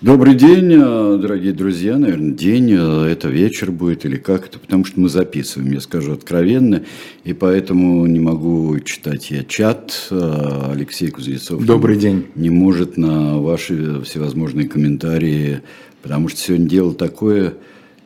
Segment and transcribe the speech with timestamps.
[0.00, 1.98] Добрый день, э, дорогие друзья.
[1.98, 6.14] Наверное, день, э, это вечер будет или как это, потому что мы записываем, я скажу
[6.14, 6.84] откровенно,
[7.24, 10.08] и поэтому не могу читать я чат.
[10.10, 12.28] Э, Алексей Кузнецов Добрый день.
[12.34, 15.60] не может на ваши всевозможные комментарии,
[16.00, 17.56] потому что сегодня дело такое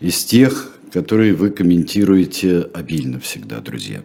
[0.01, 4.03] из тех, которые вы комментируете обильно всегда, друзья.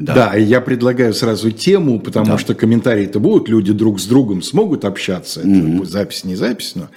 [0.00, 0.14] Да.
[0.14, 2.38] да, и я предлагаю сразу тему, потому да.
[2.38, 5.42] что комментарии-то будут, люди друг с другом смогут общаться.
[5.42, 5.76] Mm-hmm.
[5.76, 6.88] Это запись не запись, но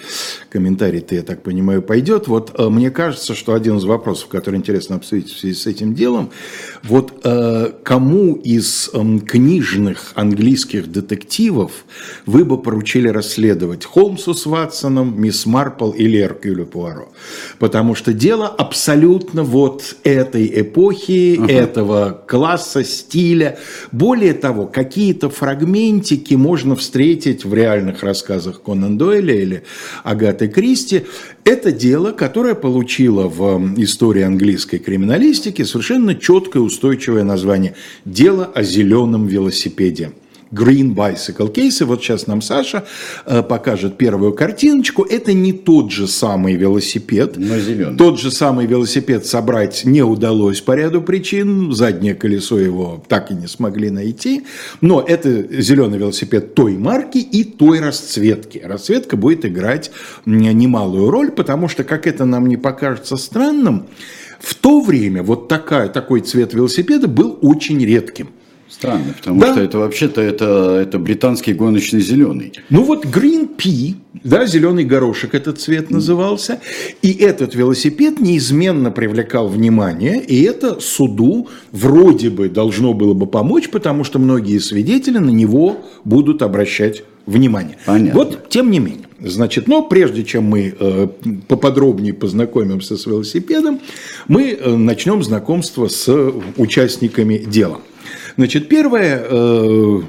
[0.49, 2.29] комментарий-то, я так понимаю, пойдет.
[2.29, 5.93] Вот э, мне кажется, что один из вопросов, который интересно обсудить в связи с этим
[5.93, 6.31] делом,
[6.83, 11.85] вот э, кому из э, книжных английских детективов
[12.25, 13.85] вы бы поручили расследовать?
[13.85, 17.07] Холмсу с Ватсоном, мисс Марпл или Эркюлю Пуаро?
[17.57, 21.49] Потому что дело абсолютно вот этой эпохи, uh-huh.
[21.49, 23.57] этого класса, стиля.
[23.93, 29.63] Более того, какие-то фрагментики можно встретить в реальных рассказах Конан Дойля или
[30.03, 31.03] Агаты Кристи.
[31.45, 39.27] Это дело, которое получило в истории английской криминалистики совершенно четкое устойчивое название «Дело о зеленом
[39.27, 40.11] велосипеде».
[40.51, 41.81] Green Bicycle Case.
[41.81, 42.85] И вот сейчас нам Саша
[43.25, 45.03] э, покажет первую картиночку.
[45.03, 47.37] Это не тот же самый велосипед.
[47.37, 47.97] Но зеленый.
[47.97, 51.73] Тот же самый велосипед собрать не удалось по ряду причин.
[51.73, 54.43] Заднее колесо его так и не смогли найти.
[54.79, 58.61] Но это зеленый велосипед той марки и той расцветки.
[58.63, 59.89] Расцветка будет играть
[60.25, 63.87] немалую роль, потому что, как это нам не покажется странным,
[64.43, 68.27] в то время вот такая, такой цвет велосипеда был очень редким.
[68.67, 69.53] Странно, потому да.
[69.53, 72.51] что это вообще-то это, это британский гоночный зеленый.
[72.69, 76.59] Ну вот Green Pea, да, зеленый горошек этот цвет назывался,
[77.01, 83.69] и этот велосипед неизменно привлекал внимание, и это суду вроде бы должно было бы помочь,
[83.69, 87.77] потому что многие свидетели на него будут обращать внимание.
[87.85, 88.19] Понятно.
[88.19, 89.05] Вот, тем не менее.
[89.23, 91.07] Значит, но прежде чем мы э,
[91.47, 93.79] поподробнее познакомимся с велосипедом,
[94.27, 96.13] мы э, начнем знакомство с
[96.57, 97.79] участниками дела.
[98.35, 100.01] Значит, первая э,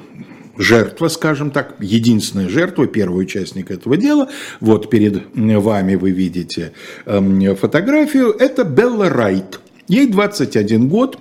[0.58, 6.72] жертва, скажем так, единственная жертва, первый участник этого дела, вот перед вами вы видите
[7.06, 9.60] э, фотографию, это Белла Райт.
[9.86, 11.18] Ей 21 год,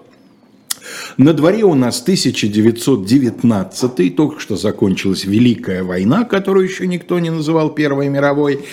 [1.17, 7.71] на дворе у нас 1919, только что закончилась Великая война, которую еще никто не называл
[7.71, 8.65] Первой мировой.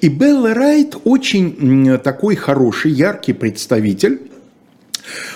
[0.00, 4.20] И Белла Райт очень такой хороший, яркий представитель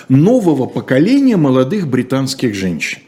[0.09, 2.99] нового поколения молодых британских женщин.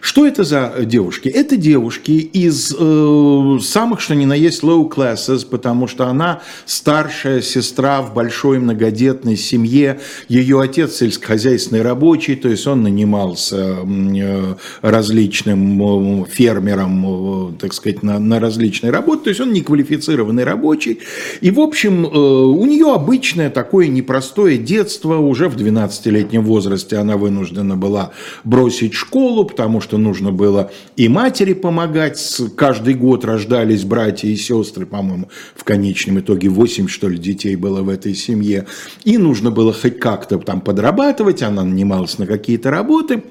[0.00, 1.28] Что это за девушки?
[1.28, 7.42] Это девушки из э, самых, что ни на есть, low classes, потому что она старшая
[7.42, 10.00] сестра в большой многодетной семье.
[10.28, 18.02] Ее отец сельскохозяйственный рабочий, то есть он нанимался э, различным э, фермером, э, так сказать,
[18.02, 21.00] на, на различные работы, то есть он неквалифицированный рабочий.
[21.40, 27.16] И, в общем, э, у нее обычное такое непростое детство, уже в 12-летнем возрасте она
[27.16, 28.12] вынуждена была
[28.44, 32.40] бросить школу, потому что нужно было и матери помогать.
[32.56, 37.82] Каждый год рождались братья и сестры, по-моему, в конечном итоге 8, что ли, детей было
[37.82, 38.66] в этой семье.
[39.04, 43.22] И нужно было хоть как-то там подрабатывать, она нанималась на какие-то работы.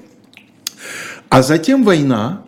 [1.28, 2.44] А затем война,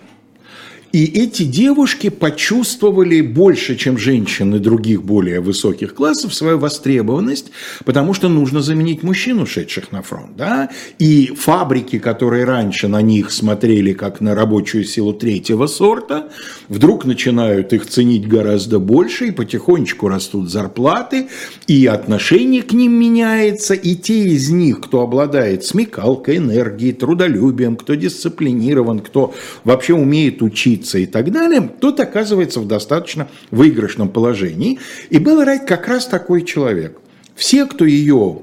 [0.93, 7.51] и эти девушки почувствовали больше, чем женщины других более высоких классов, свою востребованность,
[7.85, 10.37] потому что нужно заменить мужчин, ушедших на фронт.
[10.37, 10.71] Да?
[10.99, 16.29] И фабрики, которые раньше на них смотрели как на рабочую силу третьего сорта,
[16.69, 21.29] вдруг начинают их ценить гораздо больше, и потихонечку растут зарплаты,
[21.67, 27.95] и отношение к ним меняется, и те из них, кто обладает смекалкой, энергией, трудолюбием, кто
[27.95, 29.35] дисциплинирован, кто
[29.65, 34.79] вообще умеет учиться, учиться и так далее, тот оказывается в достаточно выигрышном положении.
[35.11, 36.99] И Белла Райт как раз такой человек–
[37.39, 38.39] все, кто ее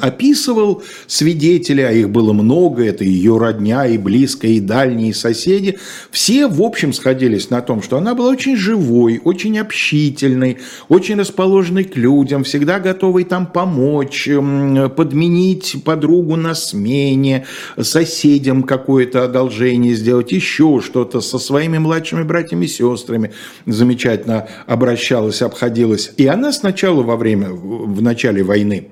[0.00, 5.78] описывал, свидетели, а их было много, это ее родня и близкие, и дальние соседи,
[6.12, 10.58] все, в общем, сходились на том, что она была очень живой, очень общительной,
[10.88, 17.46] очень расположенной к людям, всегда готовой там помочь, подменить подругу на смене,
[17.80, 23.32] соседям какое-то одолжение сделать, еще что-то со своими младшими братьями и сестрами
[23.66, 26.12] замечательно обращалась, обходилась.
[26.16, 28.88] И она сначала во время, в начале начале войны.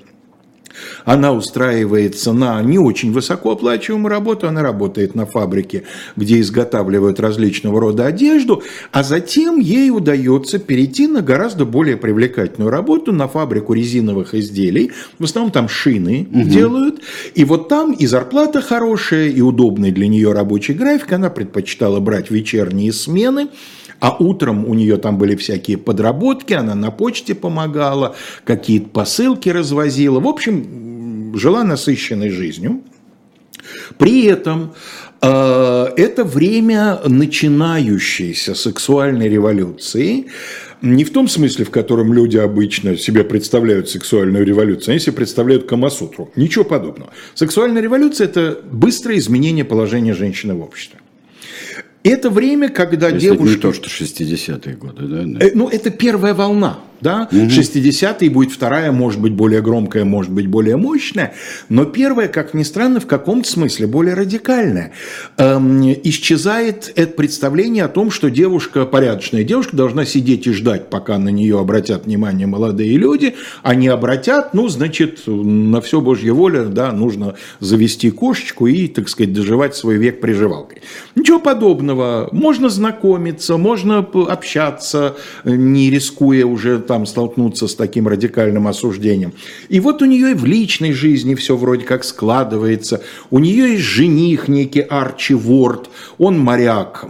[1.05, 5.85] Она устраивается на не очень высокооплачиваемую работу, она работает на фабрике,
[6.17, 13.13] где изготавливают различного рода одежду, а затем ей удается перейти на гораздо более привлекательную работу
[13.13, 14.91] на фабрику резиновых изделий.
[15.21, 16.49] В основном там шины угу.
[16.49, 17.03] делают.
[17.37, 21.13] И вот там и зарплата хорошая, и удобный для нее рабочий график.
[21.13, 23.49] Она предпочитала брать вечерние смены.
[24.01, 28.15] А утром у нее там были всякие подработки, она на почте помогала,
[28.45, 30.21] какие-то посылки развозила.
[30.21, 32.83] В общем, жила насыщенной жизнью.
[33.97, 34.75] При этом
[35.23, 40.27] э, это время начинающейся сексуальной революции,
[40.83, 45.67] не в том смысле, в котором люди обычно себе представляют сексуальную революцию, они себе представляют
[45.67, 46.31] Камасутру.
[46.37, 47.11] Ничего подобного.
[47.35, 51.01] Сексуальная революция– это быстрое изменение положения женщины в обществе.
[52.05, 53.45] Это время, когда то девушка...
[53.45, 55.47] Это не то, что 60-е годы, да?
[55.47, 57.39] Э, ну, это первая волна да, угу.
[57.39, 61.35] 60-е будет вторая, может быть, более громкая, может быть, более мощная,
[61.69, 64.93] но первая, как ни странно, в каком-то смысле более радикальная.
[65.37, 71.19] Эм, исчезает это представление о том, что девушка, порядочная девушка, должна сидеть и ждать, пока
[71.19, 76.91] на нее обратят внимание молодые люди, они обратят, ну, значит, на все Божья воля, да,
[76.91, 80.81] нужно завести кошечку и, так сказать, доживать свой век приживалкой.
[81.15, 82.31] Ничего подобного.
[82.33, 89.33] Можно знакомиться, можно общаться, не рискуя уже там там столкнуться с таким радикальным осуждением.
[89.69, 93.03] И вот у нее и в личной жизни все вроде как складывается.
[93.33, 95.91] У нее есть жених некий Арчи Ворд.
[96.19, 97.05] Он моряк,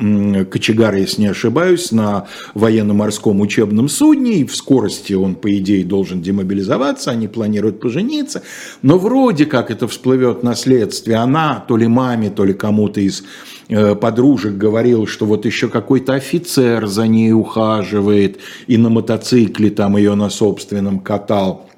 [0.50, 4.36] кочегар, если не ошибаюсь, на военно-морском учебном судне.
[4.36, 7.10] И в скорости он, по идее, должен демобилизоваться.
[7.10, 8.42] Они планируют пожениться.
[8.80, 11.18] Но вроде как это всплывет наследствие.
[11.18, 13.22] Она то ли маме, то ли кому-то из
[13.68, 19.96] Э, подружек говорил, что вот еще какой-то офицер за ней ухаживает и на мотоцикле там
[19.96, 21.68] ее на собственном катал.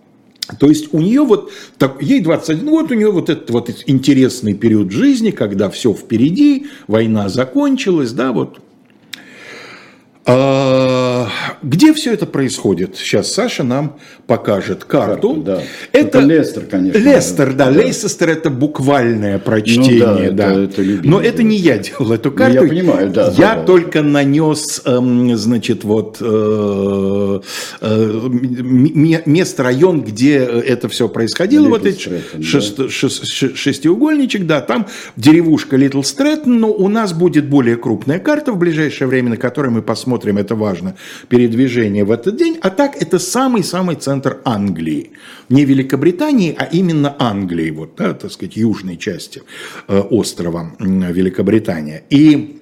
[0.61, 4.55] То есть у нее вот, так, ей 21 год, у нее вот этот вот интересный
[4.55, 8.61] период жизни, когда все впереди, война закончилась, да, вот
[11.63, 12.97] где все это происходит?
[12.97, 13.97] Сейчас Саша нам
[14.27, 15.35] покажет карту.
[15.35, 15.63] Карту да.
[15.93, 16.99] Это, это Лестер, конечно.
[16.99, 17.71] Лестер, да.
[17.71, 17.81] да.
[17.81, 20.55] Лейсестер это буквальное прочтение, ну, да.
[20.55, 20.63] да.
[20.65, 22.65] Это, это Но это не я делал эту ну, карту.
[22.65, 23.33] я понимаю, да.
[23.37, 24.09] Я да, только да.
[24.09, 27.41] нанес, эм, значит, вот э,
[27.83, 28.29] э,
[29.27, 31.67] место, район, где это все происходило.
[31.67, 32.89] Little вот эти шест, да.
[32.89, 33.25] шест,
[33.57, 39.07] шестиугольничек, да, там деревушка Литл Стрэттон, но у нас будет более крупная карта в ближайшее
[39.07, 40.95] время, на которой мы посмотрим посмотрим, это важно,
[41.29, 42.59] передвижение в этот день.
[42.63, 45.11] А так это самый-самый центр Англии.
[45.49, 49.43] Не Великобритании, а именно Англии, вот, да, так сказать, южной части
[49.89, 52.03] э, острова Великобритания.
[52.11, 52.61] И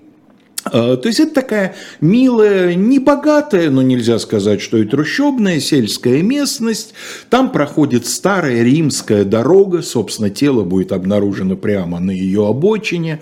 [0.71, 6.95] то есть это такая милая, небогатая, но нельзя сказать, что и трущобная сельская местность.
[7.31, 13.21] Там проходит старая римская дорога, собственно, тело будет обнаружено прямо на ее обочине.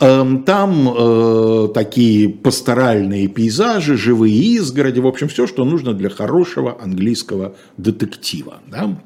[0.00, 6.80] Эм, там э, такие пасторальные пейзажи, живые изгороди, в общем, все, что нужно для хорошего
[6.80, 8.60] английского детектива.
[8.70, 8.96] Да?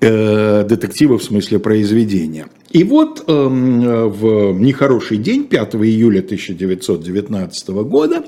[0.00, 2.48] Э, детектива в смысле произведения.
[2.70, 8.24] И вот э, в нехороший день, 5 июля 1919 года,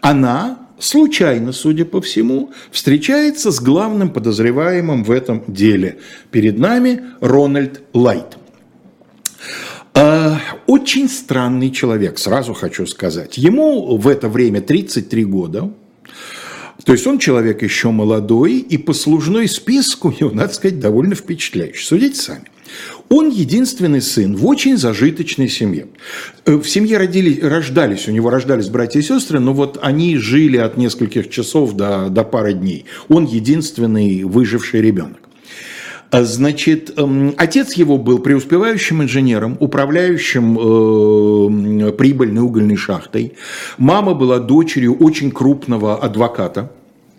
[0.00, 5.98] она случайно, судя по всему, встречается с главным подозреваемым в этом деле.
[6.30, 8.38] Перед нами Рональд Лайт.
[9.94, 10.36] Э,
[10.66, 13.36] очень странный человек, сразу хочу сказать.
[13.36, 15.72] Ему в это время 33 года,
[16.84, 21.84] то есть он человек еще молодой, и послужной список у него, надо сказать, довольно впечатляющий.
[21.84, 22.44] Судите сами.
[23.08, 25.88] Он единственный сын в очень зажиточной семье.
[26.46, 30.56] Э, в семье родили, рождались, у него рождались братья и сестры, но вот они жили
[30.56, 32.86] от нескольких часов до, до пары дней.
[33.08, 35.18] Он единственный выживший ребенок.
[36.12, 40.58] А, значит, эм, отец его был преуспевающим инженером, управляющим
[41.88, 43.32] э, прибыльной угольной шахтой.
[43.78, 46.70] Мама была дочерью очень крупного адвоката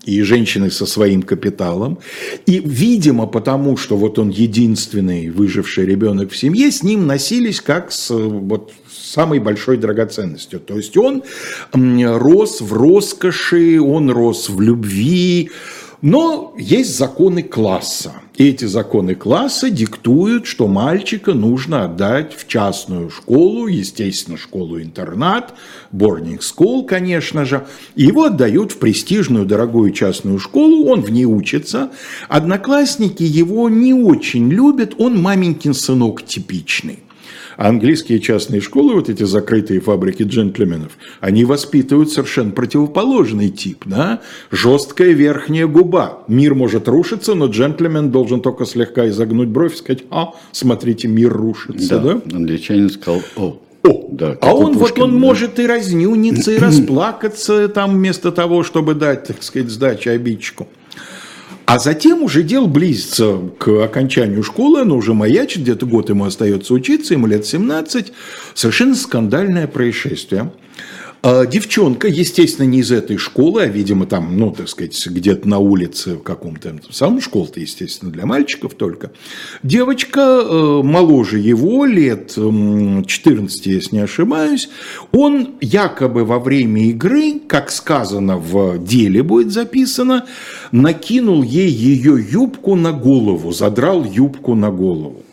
[0.06, 1.98] и женщины со своим капиталом.
[2.46, 7.92] И, видимо, потому что вот он единственный выживший ребенок в семье, с ним носились как
[7.92, 10.60] с вот, самой большой драгоценностью.
[10.60, 11.24] То есть он
[11.74, 15.50] рос в роскоши, он рос в любви,
[16.04, 18.16] но есть законы класса.
[18.36, 25.54] И эти законы класса диктуют, что мальчика нужно отдать в частную школу, естественно, школу-интернат,
[25.94, 27.66] boarding school, конечно же.
[27.96, 31.90] Его отдают в престижную, дорогую частную школу, он в ней учится.
[32.28, 37.00] Одноклассники его не очень любят, он маменькин сынок типичный.
[37.58, 43.84] А английские частные школы, вот эти закрытые фабрики джентльменов, они воспитывают совершенно противоположный тип.
[43.86, 44.22] Да?
[44.52, 46.24] Жесткая верхняя губа.
[46.28, 51.32] Мир может рушиться, но джентльмен должен только слегка изогнуть бровь и сказать, а, смотрите, мир
[51.32, 52.00] рушится.
[52.00, 52.38] Да, да?
[52.38, 55.18] англичанин сказал, о, о, да, а он Пушкин, вот он да.
[55.18, 60.68] может и разнюниться, и расплакаться там вместо того, чтобы дать, так сказать, сдачи обидчику.
[61.66, 66.74] А затем уже дело близится к окончанию школы, оно уже маячит, где-то год ему остается
[66.74, 68.12] учиться, ему лет 17,
[68.54, 70.52] совершенно скандальное происшествие.
[71.26, 75.58] А девчонка, естественно, не из этой школы, а, видимо, там, ну, так сказать, где-то на
[75.58, 76.76] улице в каком-то...
[76.92, 79.12] Сам школ-то, естественно, для мальчиков только.
[79.64, 84.68] Девочка э, моложе его, лет 14, если не ошибаюсь.
[85.14, 90.26] Он якобы во время игры, как сказано в деле будет записано,
[90.74, 95.24] накинул ей ее юбку на голову, задрал юбку на голову.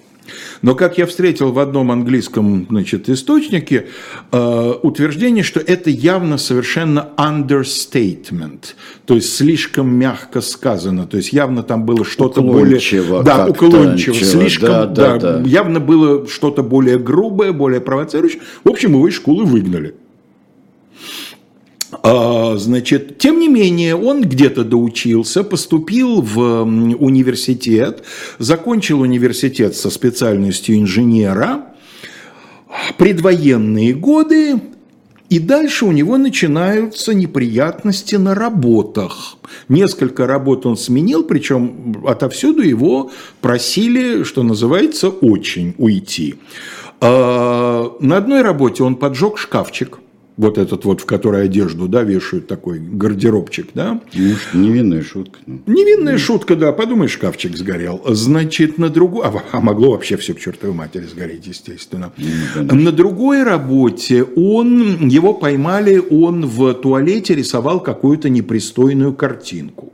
[0.62, 3.86] Но как я встретил в одном английском значит, источнике
[4.32, 8.74] э, утверждение, что это явно совершенно understatement,
[9.06, 12.74] то есть слишком мягко сказано, то есть явно там было что-то более...
[13.22, 15.48] Да, уклончиво, слишком, да, да, да, да.
[15.48, 18.42] явно было что-то более грубое, более провоцирующее.
[18.64, 19.94] В общем, его из школы выгнали.
[21.92, 28.04] А, значит, тем не менее, он где-то доучился, поступил в университет,
[28.38, 31.66] закончил университет со специальностью инженера,
[32.96, 34.60] предвоенные годы,
[35.28, 39.36] и дальше у него начинаются неприятности на работах.
[39.68, 46.36] Несколько работ он сменил, причем отовсюду его просили, что называется, очень уйти.
[47.00, 49.98] А, на одной работе он поджег шкафчик–
[50.40, 54.00] вот этот вот, в который одежду, да, вешают такой гардеробчик, да.
[54.14, 55.38] Может, невинная шутка.
[55.46, 55.60] Ну.
[55.66, 58.00] Невинная шутка, да, подумай, шкафчик сгорел.
[58.06, 62.10] Значит, на другой, а, а могло вообще все к чертовой матери сгореть, естественно.
[62.56, 69.92] Ну, на другой работе он, его поймали, он в туалете рисовал какую-то непристойную картинку.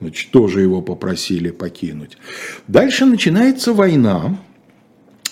[0.00, 2.16] Значит, тоже его попросили покинуть.
[2.66, 4.38] Дальше начинается война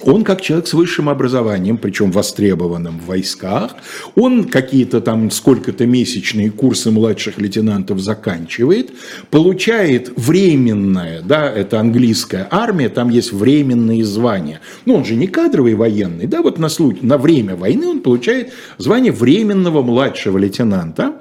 [0.01, 3.77] он как человек с высшим образованием, причем востребованным в войсках,
[4.15, 8.93] он какие-то там сколько-то месячные курсы младших лейтенантов заканчивает,
[9.31, 14.61] получает временное, да, это английская армия, там есть временные звания.
[14.85, 18.53] Ну, он же не кадровый военный, да, вот на, случай, на время войны он получает
[18.79, 21.15] звание временного младшего лейтенанта.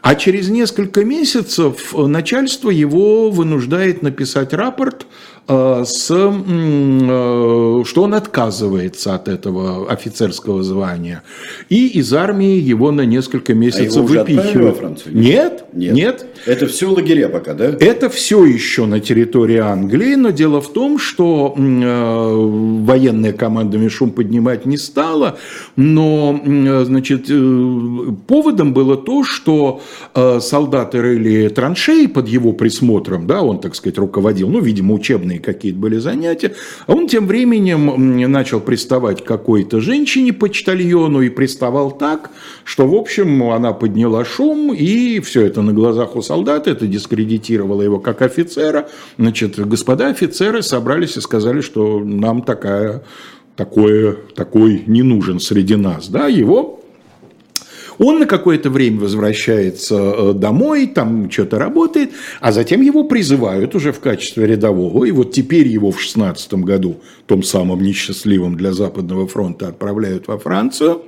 [0.00, 9.14] А через несколько месяцев начальство его вынуждает написать рапорт Э, с, э, что он отказывается
[9.14, 11.22] от этого офицерского звания.
[11.68, 14.76] И из армии его на несколько месяцев а его выпихивают.
[14.76, 15.16] Францию?
[15.16, 16.26] Нет, нет, нет.
[16.46, 17.76] Это все лагеря пока, да?
[17.80, 22.34] Это все еще на территории Англии, но дело в том, что э,
[22.84, 25.38] военная команда шум поднимать не стала,
[25.76, 26.40] но
[26.84, 27.26] значит,
[28.26, 29.80] поводом было то, что
[30.14, 35.40] солдаты рыли траншеи под его присмотром, да, он, так сказать, руководил, ну, видимо, учебный военные
[35.40, 36.54] какие-то были занятия.
[36.86, 42.30] А он тем временем начал приставать к какой-то женщине, почтальону, и приставал так,
[42.64, 47.82] что, в общем, она подняла шум, и все это на глазах у солдат, это дискредитировало
[47.82, 48.88] его как офицера.
[49.18, 53.02] Значит, господа офицеры собрались и сказали, что нам такая
[53.56, 56.08] такое, такой не нужен среди нас.
[56.08, 56.81] Да, его
[57.98, 63.92] он на какое-то время возвращается э, домой, там что-то работает, а затем его призывают уже
[63.92, 65.04] в качестве рядового.
[65.04, 70.38] И вот теперь его в 16 году, том самом несчастливом для Западного фронта, отправляют во
[70.38, 71.02] Францию.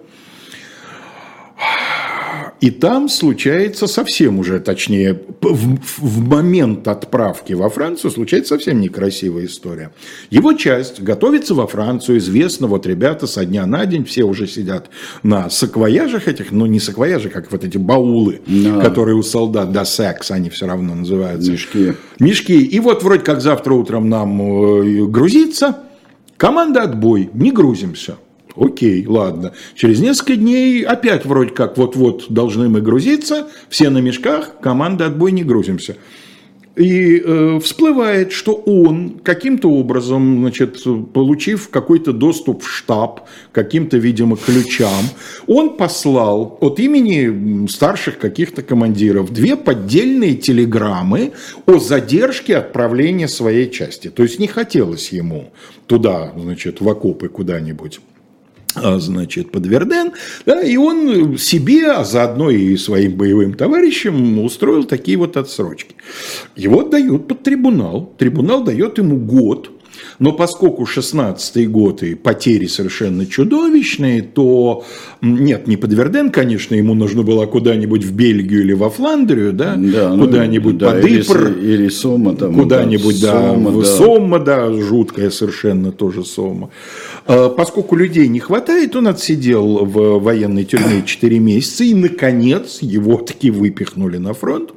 [2.64, 9.44] И там случается совсем уже, точнее, в, в момент отправки во Францию случается совсем некрасивая
[9.44, 9.90] история.
[10.30, 14.88] Его часть готовится во Францию, известно, вот ребята со дня на день, все уже сидят
[15.22, 18.80] на саквояжах этих, но не саквояжи, как вот эти баулы, да.
[18.80, 21.52] которые у солдат, да, секс, они все равно называются.
[21.52, 21.92] Мешки.
[22.18, 22.58] Мешки.
[22.64, 25.80] И вот вроде как завтра утром нам э, грузиться,
[26.38, 28.16] команда отбой, не грузимся.
[28.56, 29.52] Окей, ладно.
[29.74, 35.32] Через несколько дней опять вроде как вот-вот должны мы грузиться, все на мешках, команда отбой
[35.32, 35.96] не грузимся.
[36.76, 40.82] И э, всплывает, что он каким-то образом, значит,
[41.12, 45.04] получив какой-то доступ в штаб, каким-то, видимо, ключам,
[45.46, 51.32] он послал от имени старших каких-то командиров две поддельные телеграммы
[51.66, 54.10] о задержке отправления своей части.
[54.10, 55.52] То есть не хотелось ему
[55.86, 58.00] туда, значит, в окопы куда-нибудь
[58.74, 60.12] значит, под Верден,
[60.46, 65.94] да, и он себе, а заодно и своим боевым товарищам устроил такие вот отсрочки.
[66.56, 69.70] Его дают под трибунал, трибунал дает ему год
[70.18, 74.84] но поскольку 16 год и потери совершенно чудовищные, то
[75.20, 79.74] нет, не под Верден, конечно, ему нужно было куда-нибудь в Бельгию или во Фландрию, да,
[79.76, 83.84] да ну, куда-нибудь да, под Ипр, или, или Сома, там, куда-нибудь, да, Сома, да.
[83.84, 86.70] Сома, да, жуткая совершенно тоже Сома.
[87.26, 93.16] А, поскольку людей не хватает, он отсидел в военной тюрьме 4 месяца, и, наконец, его
[93.16, 94.70] таки выпихнули на фронт.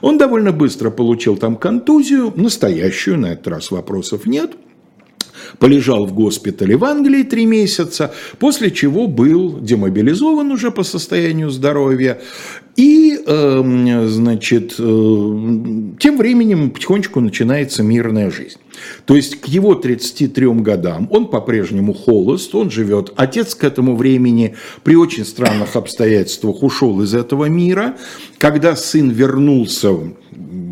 [0.00, 4.52] Он довольно быстро получил там контузию, настоящую, на этот раз вопросов нет–
[5.60, 12.20] полежал в госпитале в Англии три месяца, после чего был демобилизован уже по состоянию здоровья.
[12.76, 14.82] И, э, значит, э,
[15.98, 18.56] тем временем потихонечку начинается мирная жизнь.
[19.04, 23.12] То есть к его 33 годам он по-прежнему холост, он живет.
[23.16, 27.96] Отец к этому времени при очень странных обстоятельствах ушел из этого мира.
[28.38, 29.94] Когда сын вернулся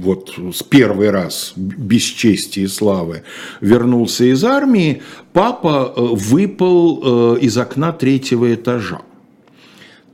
[0.08, 3.24] вот с первый раз без чести и славы
[3.60, 5.02] вернулся из армии,
[5.34, 9.02] папа э, выпал э, из окна третьего этажа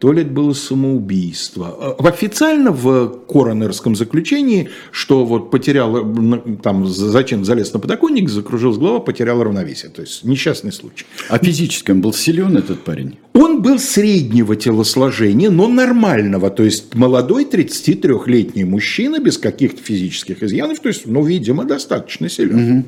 [0.04, 1.96] то ли это было самоубийство.
[1.98, 6.14] А, официально в коронерском заключении, что вот потерял,
[6.62, 9.90] там зачем залез на подоконник, закружилась голова, потерял равновесие.
[9.90, 11.06] То есть несчастный случай.
[11.30, 13.16] А физически он был силен, этот парень?
[13.32, 16.50] Он был среднего телосложения, но нормального.
[16.50, 20.80] То есть молодой 33-летний мужчина без каких-то физических изъянов.
[20.80, 22.78] То есть, ну, видимо, достаточно силен.
[22.78, 22.84] Угу.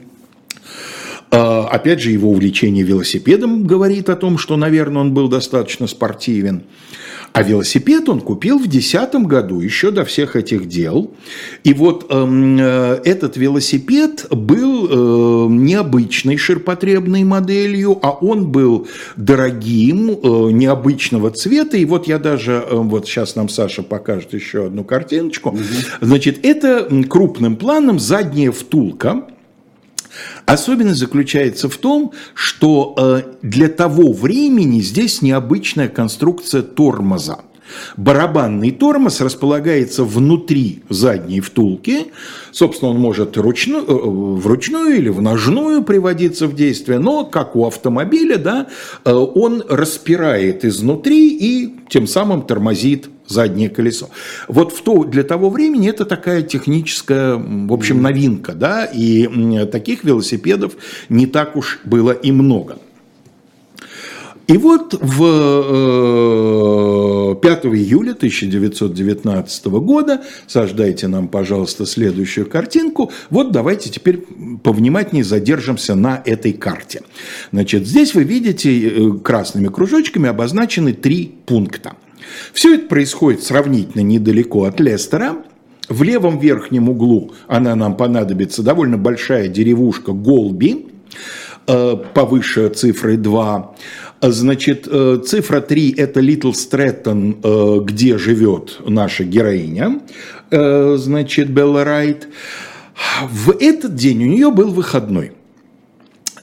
[1.36, 6.62] Опять же, его увлечение велосипедом говорит о том, что, наверное, он был достаточно спортивен.
[7.36, 11.10] А велосипед он купил в 2010 году, еще до всех этих дел.
[11.64, 20.12] И вот эм, э, этот велосипед был э, необычной ширпотребной моделью, а он был дорогим,
[20.12, 21.76] э, необычного цвета.
[21.76, 25.50] И вот я даже, э, вот сейчас нам Саша покажет еще одну картиночку.
[25.50, 25.58] Угу.
[26.00, 29.26] Значит, это крупным планом задняя втулка
[30.46, 37.40] Особенность заключается в том, что э, для того времени здесь необычная конструкция тормоза.
[37.96, 42.06] Барабанный тормоз располагается внутри задней втулки.
[42.52, 47.66] Собственно, он может ручную, э, вручную или в ножную приводиться в действие, но, как у
[47.66, 48.66] автомобиля, да,
[49.04, 54.08] э, он распирает изнутри и тем самым тормозит заднее колесо.
[54.48, 60.04] Вот в то, для того времени это такая техническая, в общем, новинка, да, и таких
[60.04, 60.76] велосипедов
[61.08, 62.78] не так уж было и много.
[64.46, 65.18] И вот в
[67.40, 74.24] 5 э, июля 1919 года, сождайте нам, пожалуйста, следующую картинку, вот давайте теперь
[74.62, 77.02] повнимательнее задержимся на этой карте.
[77.50, 81.94] Значит, здесь вы видите э, красными кружочками обозначены три пункта–
[82.52, 85.36] все это происходит сравнительно недалеко от Лестера.
[85.88, 90.86] В левом верхнем углу она нам понадобится довольно большая деревушка Голби,
[91.66, 93.74] э, повыше цифры 2.
[94.20, 100.00] Значит, э, цифра 3– это Литл Стрэттон, э, где живет наша героиня,
[100.50, 102.28] значит, Белла Райт.
[103.28, 105.32] В этот день у нее был выходной.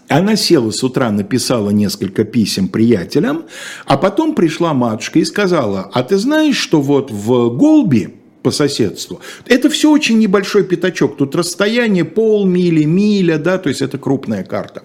[0.09, 3.45] Она села с утра, написала несколько писем приятелям,
[3.85, 9.21] а потом пришла матушка и сказала, а ты знаешь, что вот в Голби по соседству.
[9.47, 11.17] Это все очень небольшой пятачок.
[11.17, 14.83] Тут расстояние полмили, миля, да, то есть это крупная карта.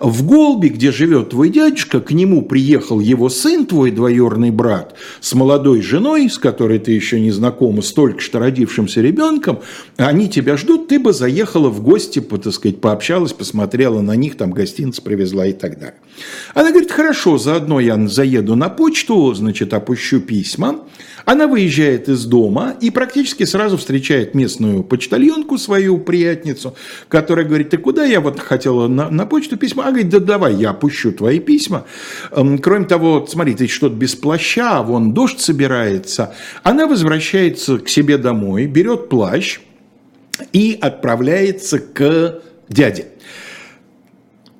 [0.00, 5.34] В Голби, где живет твой дядюшка, к нему приехал его сын, твой двоюродный брат, с
[5.34, 9.60] молодой женой, с которой ты еще не знакома, с только что родившимся ребенком.
[9.96, 14.52] Они тебя ждут, ты бы заехала в гости, так сказать, пообщалась, посмотрела на них, там
[14.52, 15.96] гостиниц привезла и так далее.
[16.54, 20.80] Она говорит, хорошо, заодно я заеду на почту, значит, опущу письма.
[21.26, 26.76] Она выезжает из дома и практически сразу встречает местную почтальонку, свою приятницу,
[27.08, 28.04] которая говорит, ты куда?
[28.04, 29.82] Я вот хотела на, на почту письма.
[29.82, 31.84] Она говорит, да давай, я опущу твои письма.
[32.30, 36.32] Эм, кроме того, смотри, ты что-то без плаща, вон дождь собирается.
[36.62, 39.58] Она возвращается к себе домой, берет плащ
[40.52, 43.06] и отправляется к дяде.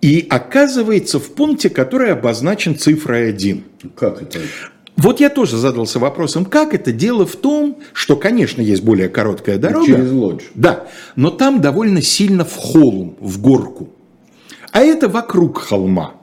[0.02, 3.64] И оказывается в пункте, который обозначен цифрой 1.
[3.94, 4.40] Как это?
[4.96, 9.58] Вот я тоже задался вопросом, как это дело в том, что, конечно, есть более короткая
[9.58, 9.86] дорога.
[9.86, 10.42] Через лодж.
[10.54, 13.90] Да, но там довольно сильно в холм, в горку.
[14.72, 16.15] А это вокруг холма.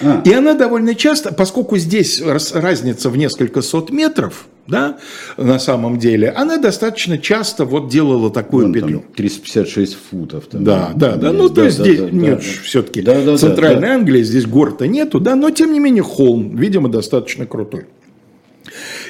[0.00, 0.22] А.
[0.24, 4.98] И она довольно часто, поскольку здесь разница в несколько сот метров, да,
[5.36, 9.00] на самом деле, она достаточно часто вот делала такую Вон петлю.
[9.00, 10.46] Там 356 футов.
[10.46, 13.22] Там, да, да, да, ну да, то есть да, здесь да, нет, да, все-таки да,
[13.22, 13.94] да, центральной да, да.
[13.94, 17.86] Англии, здесь гор-то нету, да, но тем не менее холм, видимо, достаточно крутой.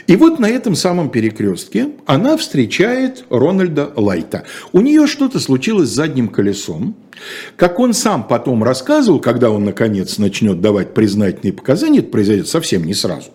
[0.07, 4.45] И вот на этом самом перекрестке она встречает Рональда Лайта.
[4.73, 6.97] У нее что-то случилось с задним колесом.
[7.57, 12.85] Как он сам потом рассказывал, когда он наконец начнет давать признательные показания, это произойдет совсем
[12.85, 13.31] не сразу.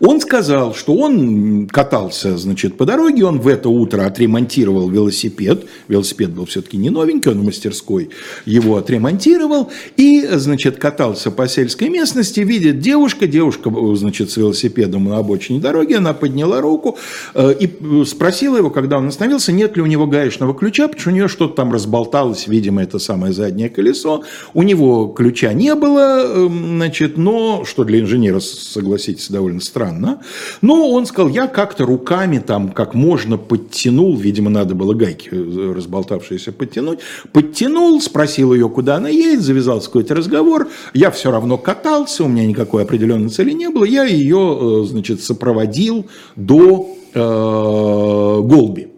[0.00, 5.66] Он сказал, что он катался, значит, по дороге, он в это утро отремонтировал велосипед.
[5.88, 8.10] Велосипед был все-таки не новенький, он в мастерской
[8.44, 9.70] его отремонтировал.
[9.96, 15.94] И, значит, катался по сельской местности, видит девушка, девушка, значит, с велосипедом на обочине дороги,
[15.94, 16.98] она подняла руку
[17.34, 21.10] э, и спросила его, когда он остановился, нет ли у него гаечного ключа, потому что
[21.10, 24.24] у нее что-то там разболталось, видимо, это самое заднее колесо.
[24.54, 30.20] У него ключа не было, эм, значит, но, что для инженера, согласитесь, довольно странно.
[30.62, 35.72] Но он сказал, я как-то руками там как можно подтянул, видимо, надо было гайки э,
[35.76, 37.00] разболтавшиеся подтянуть,
[37.32, 42.46] подтянул, спросил ее, куда она едет, завязался какой-то разговор, я все равно катался, у меня
[42.46, 48.88] никакой определенной цели не было, я ее, э, значит, сопроводил до э, Голби.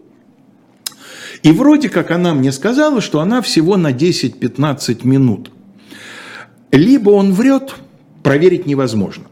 [1.43, 5.51] И вроде как она мне сказала, что она всего на 10-15 минут.
[6.71, 7.75] Либо он врет,
[8.23, 9.25] проверить невозможно.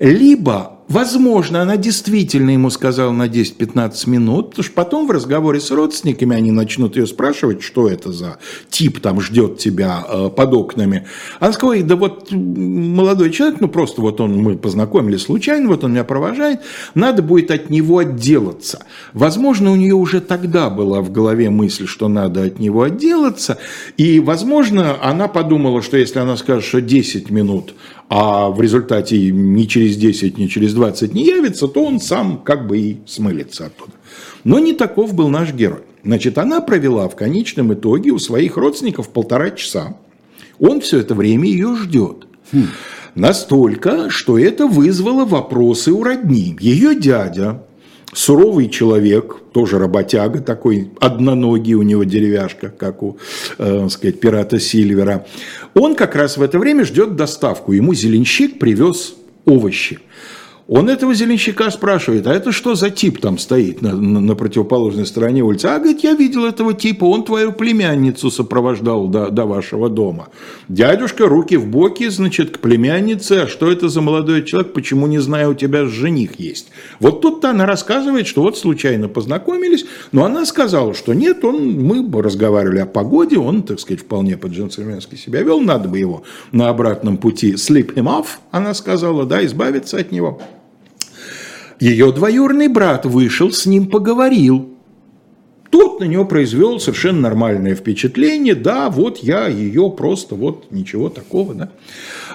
[0.00, 5.70] Либо Возможно, она действительно ему сказала на 10-15 минут, потому что потом в разговоре с
[5.70, 8.38] родственниками они начнут ее спрашивать, что это за
[8.70, 11.06] тип там ждет тебя э, под окнами.
[11.38, 15.92] Она сказала, да вот молодой человек, ну просто вот он, мы познакомились случайно, вот он
[15.92, 16.58] меня провожает,
[16.96, 18.84] надо будет от него отделаться.
[19.12, 23.58] Возможно, у нее уже тогда была в голове мысль, что надо от него отделаться,
[23.96, 27.74] и, возможно, она подумала, что если она скажет, что 10 минут,
[28.12, 32.66] а в результате ни через 10, ни через 20 не явится, то он сам как
[32.66, 33.92] бы и смылится оттуда.
[34.42, 35.82] Но не таков был наш герой.
[36.02, 39.96] Значит, она провела в конечном итоге у своих родственников полтора часа.
[40.58, 42.26] Он все это время ее ждет.
[42.52, 42.66] Хм.
[43.14, 46.56] Настолько, что это вызвало вопросы у родни.
[46.58, 47.62] Ее дядя,
[48.12, 53.18] суровый человек, тоже работяга такой, одноногий у него деревяшка, как у,
[53.58, 55.26] э, сказать, пирата Сильвера.
[55.74, 57.72] Он как раз в это время ждет доставку.
[57.72, 59.98] Ему зеленщик привез овощи.
[60.72, 65.04] Он этого зеленщика спрашивает, а это что за тип там стоит на, на, на противоположной
[65.04, 65.66] стороне улицы?
[65.66, 70.28] А, говорит, я видел этого типа, он твою племянницу сопровождал до, до вашего дома.
[70.68, 75.18] Дядюшка, руки в боки, значит, к племяннице, а что это за молодой человек, почему, не
[75.18, 76.68] знаю, у тебя жених есть?
[77.00, 82.22] Вот тут-то она рассказывает, что вот случайно познакомились, но она сказала, что нет, он, мы
[82.22, 87.16] разговаривали о погоде, он, так сказать, вполне по-джентльменски себя вел, надо бы его на обратном
[87.16, 90.40] пути sleep him off, она сказала, да, избавиться от него.
[91.80, 94.68] Ее двоюродный брат вышел, с ним поговорил.
[95.70, 98.54] Тот на него произвел совершенно нормальное впечатление.
[98.54, 101.54] Да, вот я ее просто, вот ничего такого.
[101.54, 101.70] Да.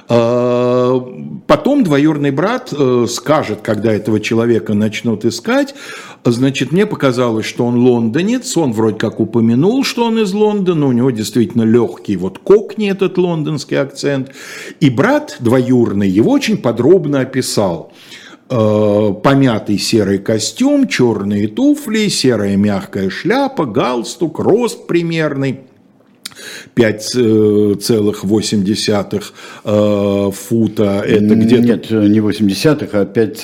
[0.07, 0.99] А,
[1.45, 5.75] потом двоюродный брат э, скажет, когда этого человека начнут искать,
[6.23, 10.93] значит, мне показалось, что он лондонец, он вроде как упомянул, что он из Лондона, у
[10.93, 14.31] него действительно легкий вот кокни этот лондонский акцент.
[14.79, 17.91] И брат двоюродный его очень подробно описал–
[18.47, 25.61] помятый серый костюм, черные туфли, серая мягкая шляпа, галстук, рост примерный.
[26.75, 29.23] 5,8
[29.63, 31.61] э, фута, это где-то...
[31.61, 33.41] Нет, не 80, а 5,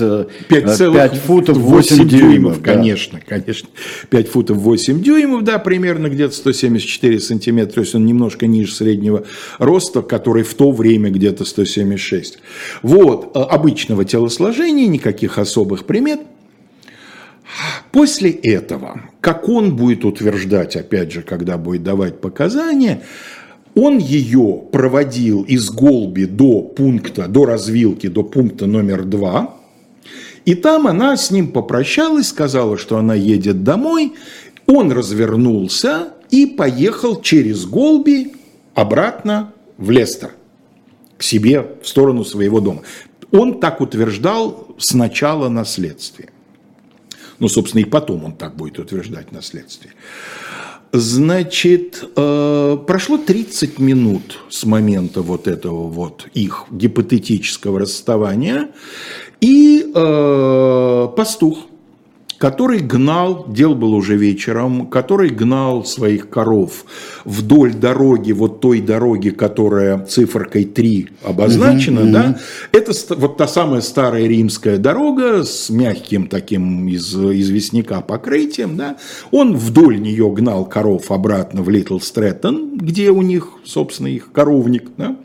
[0.48, 2.10] 5, 5 футов 8, 8 дюймов.
[2.10, 2.74] дюймов да.
[2.74, 3.70] Конечно, конечно.
[4.10, 9.24] 5 футов 8 дюймов, да, примерно где-то 174 сантиметра, то есть он немножко ниже среднего
[9.58, 12.40] роста, который в то время где-то 176.
[12.82, 16.20] Вот, э, обычного телосложения, никаких особых примет.
[17.92, 23.02] После этого, как он будет утверждать, опять же, когда будет давать показания,
[23.76, 29.56] он ее проводил из Голби до пункта, до развилки, до пункта номер два.
[30.46, 34.14] И там она с ним попрощалась, сказала, что она едет домой.
[34.66, 38.34] Он развернулся и поехал через Голби
[38.74, 40.32] обратно в Лестер,
[41.18, 42.82] к себе, в сторону своего дома.
[43.32, 46.31] Он так утверждал с начала наследствия.
[47.42, 49.92] Ну, собственно, и потом он так будет утверждать на следствии.
[50.94, 58.70] Значит, э, прошло 30 минут с момента вот этого вот их гипотетического расставания,
[59.40, 61.66] и э, пастух
[62.42, 66.86] который гнал, дел был уже вечером, который гнал своих коров
[67.24, 72.12] вдоль дороги, вот той дороги, которая циферкой 3 обозначена, mm-hmm.
[72.12, 72.40] да,
[72.72, 78.98] это вот та самая старая римская дорога с мягким таким из известняка покрытием, да,
[79.30, 84.90] он вдоль нее гнал коров обратно в Литл Стрэттон, где у них, собственно, их коровник,
[84.98, 85.16] да,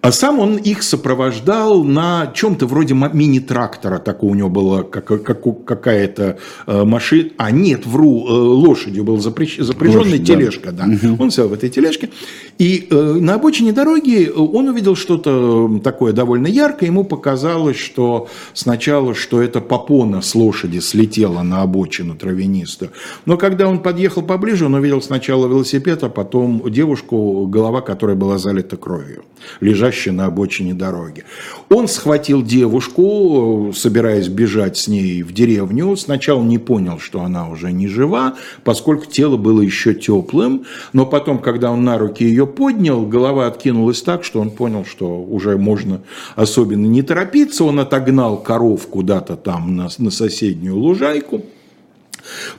[0.00, 5.64] а сам он их сопровождал на чем-то вроде мини-трактора, такого у него была как, как,
[5.64, 7.30] какая-то э, машина.
[7.36, 10.72] А нет, вру, э, лошадью был запряженная Лошадь, тележка.
[10.72, 10.86] Да.
[10.86, 11.08] Да.
[11.08, 11.22] Угу.
[11.22, 12.10] Он сел в этой тележке.
[12.58, 16.88] И э, на обочине дороги он увидел что-то такое довольно яркое.
[16.88, 22.90] Ему показалось, что сначала, что это попона с лошади слетела на обочину травянистую.
[23.26, 28.38] Но когда он подъехал поближе, он увидел сначала велосипед, а потом девушку, голова которой была
[28.38, 29.24] залита кровью,
[29.60, 31.22] лежащая на обочине дороги.
[31.70, 35.94] Он схватил девушку, собираясь бежать с ней в деревню.
[35.96, 40.64] Сначала не понял, что она уже не жива, поскольку тело было еще теплым.
[40.92, 45.22] Но потом, когда он на руки ее поднял, голова откинулась так, что он понял, что
[45.22, 46.02] уже можно
[46.34, 47.64] особенно не торопиться.
[47.64, 51.44] Он отогнал коров куда-то там на, на соседнюю лужайку.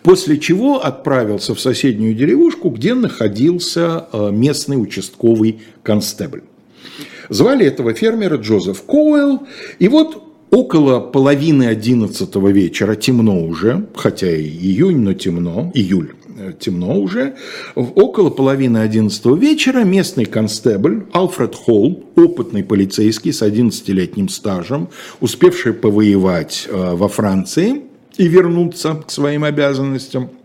[0.02, 6.44] После чего отправился в соседнюю деревушку, где находился э, местный участковый констебль.
[7.30, 9.44] Звали этого фермера Джозеф Коуэлл.
[9.78, 16.14] И вот около половины одиннадцатого вечера, темно уже, хотя и июнь, но темно, июль,
[16.60, 17.36] темно уже.
[17.76, 26.68] Около половины одиннадцатого вечера местный констебль Алфред Холл, опытный полицейский с 11-летним стажем, успевший повоевать
[26.70, 27.84] э, во Франции
[28.18, 30.30] и вернуться к своим обязанностям–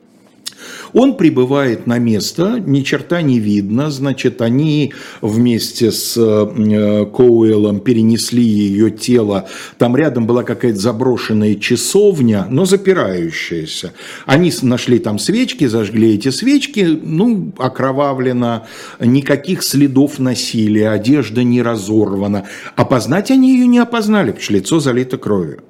[0.94, 8.42] он прибывает на место, ни черта не видно, значит, они вместе с э, Коуэллом перенесли
[8.42, 13.92] ее тело, там рядом была какая-то заброшенная часовня, но запирающаяся.
[14.24, 18.66] Они нашли там свечки, зажгли эти свечки, ну, окровавлено,
[19.00, 22.46] никаких следов насилия, одежда не разорвана.
[22.76, 25.60] Опознать они ее не опознали, потому что лицо залито кровью.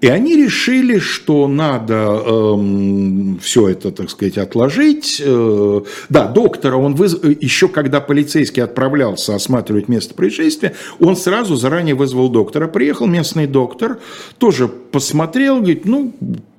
[0.00, 5.20] И они решили, что надо эм, все это, так сказать, отложить.
[5.24, 7.18] Э, да, доктора он выз...
[7.40, 12.68] еще когда полицейский отправлялся осматривать место происшествия, он сразу заранее вызвал доктора.
[12.68, 13.98] Приехал местный доктор,
[14.38, 16.14] тоже посмотрел, говорит, ну,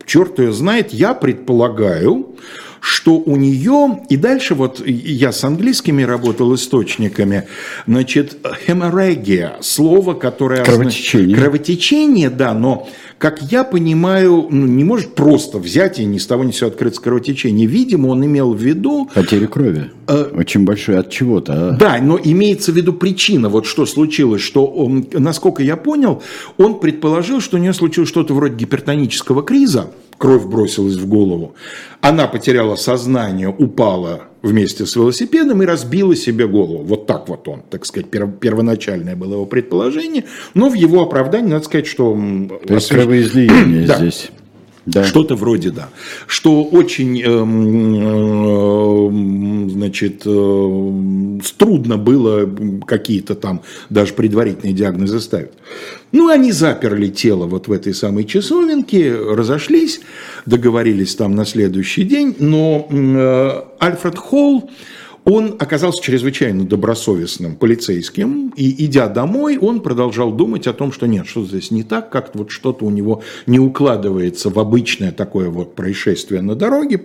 [0.05, 2.35] черт ее знает, я предполагаю,
[2.81, 7.47] что у нее, и дальше вот я с английскими работал источниками,
[7.87, 10.63] значит, хеморрагия, слово, которое...
[10.63, 11.35] Кровотечение.
[11.35, 12.87] Кровотечение, да, но
[13.17, 16.69] как я понимаю, ну, не может просто взять и ни с того ни с сего
[16.69, 17.67] открыться кровотечение.
[17.67, 19.09] Видимо, он имел в виду...
[19.13, 19.91] Потеря крови.
[20.07, 21.69] Э, Очень большой от чего-то.
[21.69, 21.71] А?
[21.71, 26.23] Да, но имеется в виду причина, вот что случилось, что, он, насколько я понял,
[26.57, 31.55] он предположил, что у нее случилось что-то вроде гипертонического криза, кровь бросилась в голову.
[32.01, 36.83] Она потеряла сознание, упала вместе с велосипедом и разбила себе голову.
[36.83, 40.25] Вот так вот он, так сказать, первоначальное было его предположение.
[40.53, 42.15] Но в его оправдании надо сказать, что...
[42.67, 44.29] То есть кровоизлияние здесь.
[44.91, 45.03] Да.
[45.03, 45.89] Что-то вроде, да.
[46.25, 47.93] Что очень, эм,
[49.67, 52.49] э, значит, э, трудно было
[52.87, 55.51] какие-то там даже предварительные диагнозы ставить.
[56.11, 60.01] Ну, они заперли тело вот в этой самой часовенке, разошлись,
[60.47, 64.71] договорились там на следующий день, но э, Альфред Холл,
[65.25, 71.27] он оказался чрезвычайно добросовестным полицейским, и идя домой, он продолжал думать о том, что нет,
[71.27, 75.75] что здесь не так, как-то вот что-то у него не укладывается в обычное такое вот
[75.75, 77.01] происшествие на дороге,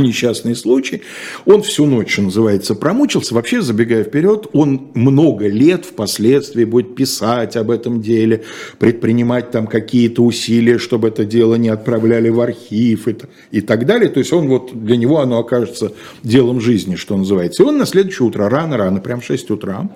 [0.00, 1.02] несчастный случай.
[1.44, 3.34] Он всю ночь, что называется, промучился.
[3.34, 8.44] Вообще, забегая вперед, он много лет впоследствии будет писать об этом деле,
[8.78, 13.16] предпринимать там какие-то усилия, чтобы это дело не отправляли в архив и,
[13.50, 14.08] и так далее.
[14.08, 17.62] То есть он вот, для него оно окажется делом жизни, что называется.
[17.62, 19.88] И он на следующее утро, рано-рано, прям в 6 утра,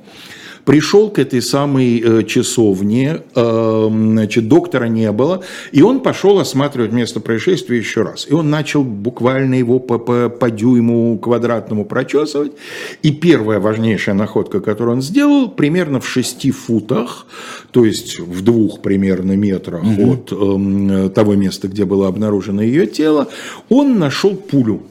[0.68, 5.40] пришел к этой самой э, часовне, э, значит, доктора не было,
[5.72, 8.26] и он пошел осматривать место происшествия еще раз.
[8.28, 12.52] И он начал буквально его по, по, по дюйму квадратному прочесывать.
[13.02, 17.26] И первая важнейшая находка, которую он сделал, примерно в шести футах,
[17.70, 20.12] то есть в двух примерно метрах угу.
[20.12, 23.28] от э, того места, где было обнаружено ее тело,
[23.70, 24.83] он нашел пулю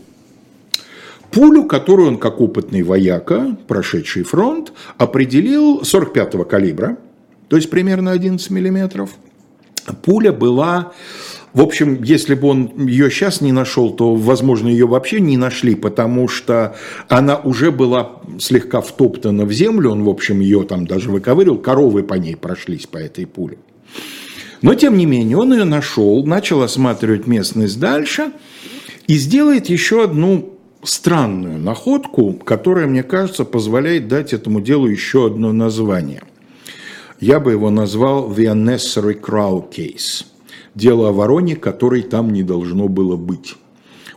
[1.32, 6.98] пулю, которую он, как опытный вояка, прошедший фронт, определил 45-го калибра,
[7.48, 9.12] то есть примерно 11 миллиметров.
[10.04, 10.92] Пуля была,
[11.54, 15.76] в общем, если бы он ее сейчас не нашел, то, возможно, ее вообще не нашли,
[15.76, 16.76] потому что
[17.08, 22.04] она уже была слегка втоптана в землю, он, в общем, ее там даже выковырил, коровы
[22.04, 23.58] по ней прошлись, по этой пуле.
[24.62, 28.32] Но, тем не менее, он ее нашел, начал осматривать местность дальше
[29.08, 35.52] и сделает еще одну странную находку, которая, мне кажется, позволяет дать этому делу еще одно
[35.52, 36.24] название.
[37.20, 40.26] Я бы его назвал «The Unnecessary Crow Case»–
[40.76, 43.56] дело о вороне, которой там не должно было быть.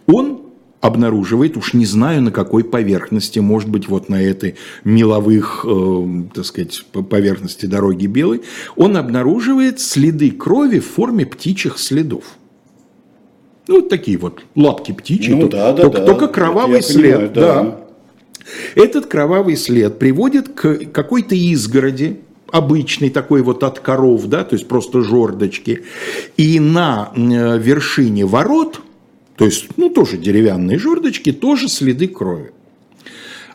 [0.06, 0.42] Он
[0.80, 6.44] обнаруживает, уж не знаю на какой поверхности, может быть, вот на этой меловых, э, так
[6.44, 8.42] сказать, поверхности дороги белой,
[8.76, 12.24] он обнаруживает следы крови в форме птичьих следов.
[13.68, 16.06] Ну, вот такие вот лапки птичьи, ну, только, да, да, только, да.
[16.06, 17.32] только кровавый след.
[17.32, 17.62] Понимаю, да.
[17.62, 17.80] да.
[18.74, 22.20] Этот кровавый след приводит к какой-то изгороди,
[22.50, 25.84] обычный такой вот от коров, да, то есть просто жердочки,
[26.36, 28.80] и на э, вершине ворот,
[29.36, 32.52] то есть, ну, тоже деревянные жердочки, тоже следы крови.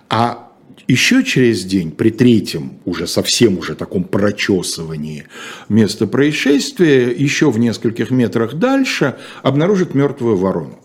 [0.09, 0.44] А
[0.87, 5.25] еще через день, при третьем, уже совсем уже таком прочесывании
[5.69, 10.79] места происшествия, еще в нескольких метрах дальше обнаружат мертвую ворону.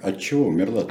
[0.00, 0.86] От чего умерла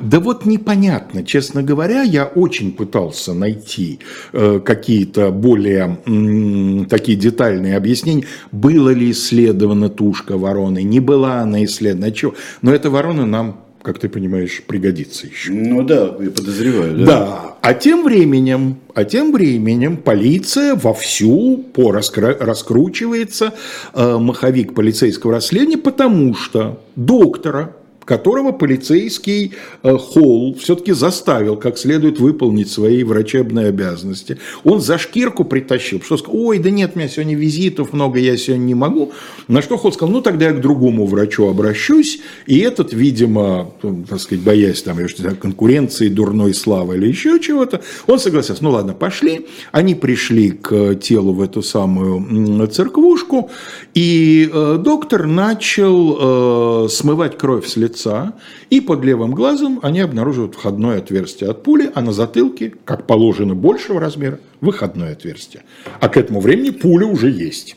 [0.00, 3.98] Да вот непонятно, честно говоря, я очень пытался найти
[4.32, 8.26] э, какие-то более м, такие детальные объяснения.
[8.52, 12.34] Было ли исследована тушка вороны, не была она исследована, чего.
[12.62, 15.52] Но эта ворона нам как ты понимаешь, пригодится еще.
[15.52, 16.96] Ну да, я подозреваю.
[16.96, 17.04] Да.
[17.04, 17.54] да.
[17.60, 23.52] А тем временем, а тем временем полиция вовсю по раскра- раскручивается
[23.92, 32.20] э, маховик полицейского расследования, потому что доктора которого полицейский э, Холл все-таки заставил как следует
[32.20, 34.38] выполнить свои врачебные обязанности.
[34.62, 38.36] Он за шкирку притащил, что сказал, ой, да нет, у меня сегодня визитов много, я
[38.36, 39.12] сегодня не могу.
[39.48, 43.72] На что Холл сказал, ну тогда я к другому врачу обращусь, и этот, видимо,
[44.08, 44.98] так сказать, боясь там
[45.40, 49.46] конкуренции, дурной славы или еще чего-то, он согласился, ну ладно, пошли.
[49.72, 53.50] Они пришли к телу в эту самую церквушку,
[53.94, 58.34] и э, доктор начал э, смывать кровь с лица лица,
[58.70, 63.54] и под левым глазом они обнаруживают входное отверстие от пули, а на затылке, как положено
[63.54, 65.62] большего размера, выходное отверстие.
[66.00, 67.76] А к этому времени пуля уже есть.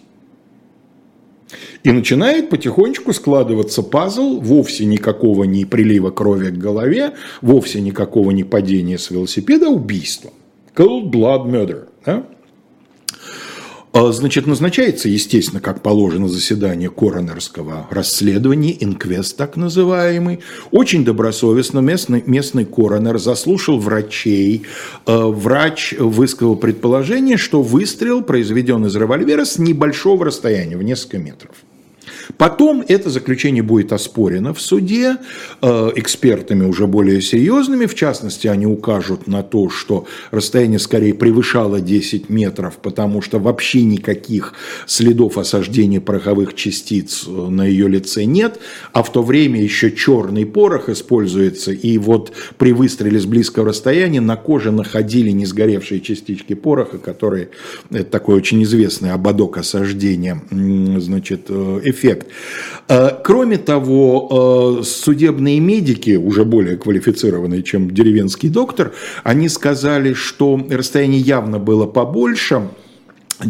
[1.83, 8.43] И начинает потихонечку складываться пазл, вовсе никакого не прилива крови к голове, вовсе никакого не
[8.43, 10.31] падения с велосипеда, убийство.
[10.75, 11.87] Cold blood murder.
[12.05, 12.23] Да?
[13.97, 20.41] А, значит, назначается, естественно, как положено, заседание коронерского расследования, инквест так называемый.
[20.69, 24.67] Очень добросовестно местный, местный коронер заслушал врачей.
[25.07, 31.55] А, врач высказал предположение, что выстрел произведен из револьвера с небольшого расстояния, в несколько метров.
[32.37, 35.17] Потом это заключение будет оспорено в суде
[35.61, 37.85] э, экспертами уже более серьезными.
[37.85, 43.83] В частности, они укажут на то, что расстояние скорее превышало 10 метров, потому что вообще
[43.83, 44.53] никаких
[44.85, 48.59] следов осаждения пороховых частиц э, на ее лице нет.
[48.91, 51.71] А в то время еще черный порох используется.
[51.71, 57.49] И вот при выстреле с близкого расстояния на коже находили не сгоревшие частички пороха, которые,
[57.89, 62.27] это такой очень известный ободок осаждения, значит, э, эффект эффект.
[62.87, 70.59] Э, кроме того, э, судебные медики, уже более квалифицированные, чем деревенский доктор, они сказали, что
[70.69, 72.69] расстояние явно было побольше,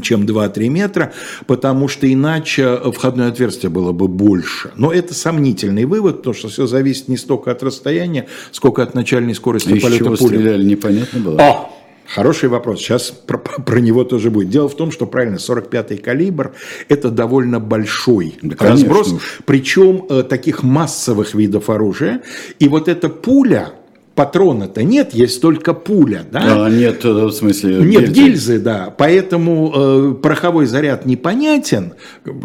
[0.01, 1.13] чем 2-3 метра,
[1.45, 4.71] потому что иначе входное отверстие было бы больше.
[4.75, 9.33] Но это сомнительный вывод, потому что все зависит не столько от расстояния, сколько от начальной
[9.33, 10.15] скорости а полета пули.
[10.17, 11.41] стреляли, непонятно было?
[11.41, 11.69] А,
[12.07, 12.79] Хороший вопрос.
[12.79, 14.49] Сейчас про, про него тоже будет.
[14.49, 16.53] Дело в том, что правильно, 45-й калибр–
[16.89, 19.15] это довольно большой да, разброс,
[19.45, 22.21] причем э, таких массовых видов оружия.
[22.59, 23.73] И вот эта пуля,
[24.17, 26.65] патрона-то нет, есть только пуля, да?
[26.65, 28.93] А, нет, э, в смысле Нет гильзы, гильзы да.
[28.97, 31.93] Поэтому э, пороховой заряд непонятен,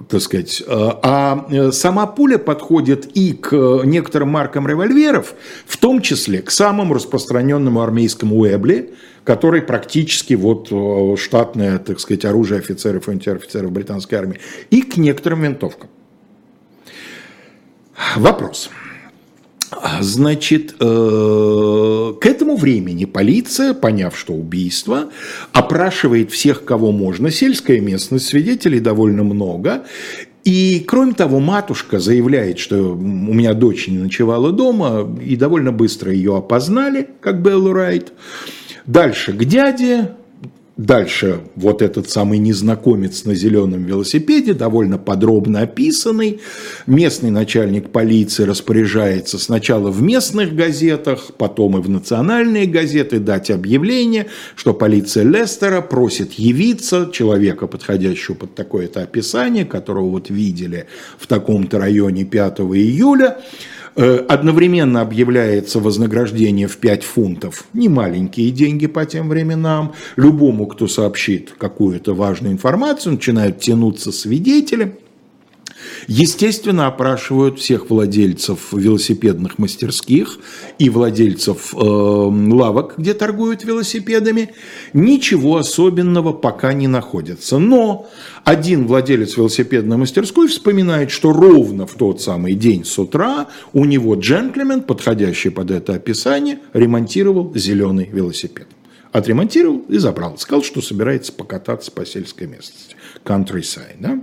[0.06, 3.54] так сказать, э, а э, сама пуля подходит и к
[3.84, 5.34] некоторым маркам револьверов,
[5.66, 8.92] в том числе к самому распространенному армейскому Уэбли,
[9.24, 14.98] который практически вот э, штатное, так сказать, оружие офицеров и унтер-офицеров британской армии, и к
[14.98, 15.88] некоторым винтовкам.
[18.16, 18.68] Вопрос.
[20.00, 25.10] Значит, э, к этому времени полиция, поняв, что убийство,
[25.52, 29.84] опрашивает всех, кого можно, сельская местность, свидетелей довольно много,
[30.44, 36.12] и, кроме того, матушка заявляет, что у меня дочь не ночевала дома, и довольно быстро
[36.12, 38.12] ее опознали, как Беллу Райт.
[38.86, 40.16] Дальше к дяде,
[40.78, 46.40] Дальше вот этот самый незнакомец на зеленом велосипеде, довольно подробно описанный.
[46.86, 54.28] Местный начальник полиции распоряжается сначала в местных газетах, потом и в национальные газеты дать объявление,
[54.56, 60.86] что полиция Лестера просит явиться человека, подходящего под такое-то описание, которого вот видели
[61.18, 63.36] в таком-то районе 5 июля.
[63.94, 69.92] Э, одновременно объявляется вознаграждение в 5 фунтов, не маленькие деньги по тем временам.
[70.16, 74.96] Любому, кто сообщит какую-то важную информацию, начинают тянуться свидетели.
[76.06, 80.38] Естественно, опрашивают всех владельцев велосипедных мастерских
[80.78, 84.50] и владельцев э, лавок, где торгуют велосипедами.
[84.92, 87.58] Ничего особенного пока не находится.
[87.58, 88.08] Но
[88.44, 94.14] один владелец велосипедной мастерской вспоминает, что ровно в тот самый день с утра у него
[94.14, 98.66] джентльмен, подходящий под это описание, ремонтировал зеленый велосипед.
[99.12, 100.38] Отремонтировал и забрал.
[100.38, 102.96] Сказал, что собирается покататься по сельской местности.
[103.24, 104.18] Countryside, да?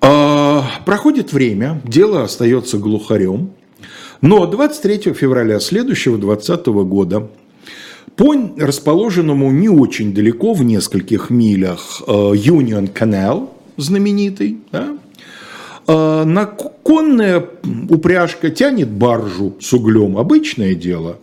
[0.00, 3.50] А, проходит время, дело остается глухарем.
[4.20, 7.28] Но 23 февраля следующего 2020 года
[8.16, 14.98] по расположенному не очень далеко, в нескольких милях, э, Union Canal, знаменитый, да,
[15.86, 17.46] э, на конная
[17.88, 21.18] упряжка тянет баржу с углем, обычное дело,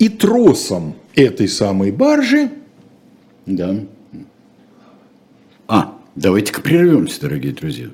[0.00, 2.50] и тросом этой самой баржи...
[3.46, 3.76] Да.
[5.68, 7.88] А, давайте-ка прервемся, дорогие друзья.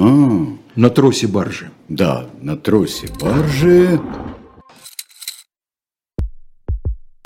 [0.00, 0.46] А,
[0.76, 1.70] на тросе баржи.
[1.88, 4.00] Да, на тросе баржи.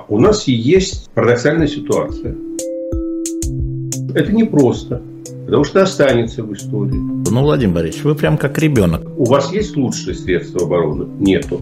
[0.09, 2.35] У нас есть парадоксальная ситуация.
[4.15, 5.03] Это непросто,
[5.45, 6.95] потому что останется в истории.
[6.95, 9.03] Ну, Владимир Борисович, вы прям как ребенок.
[9.19, 11.05] У вас есть лучшие средства обороны?
[11.19, 11.61] Нету.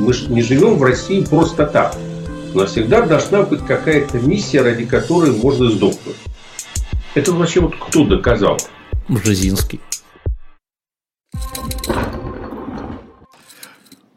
[0.00, 1.94] Мы же не живем в России просто так.
[2.54, 6.16] У нас всегда должна быть какая-то миссия, ради которой можно сдохнуть.
[7.14, 8.58] Это вообще вот кто доказал?
[9.08, 9.80] Бжезинский.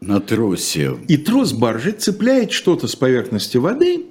[0.01, 0.97] На тросе.
[1.07, 4.05] И трос баржи цепляет что-то с поверхности воды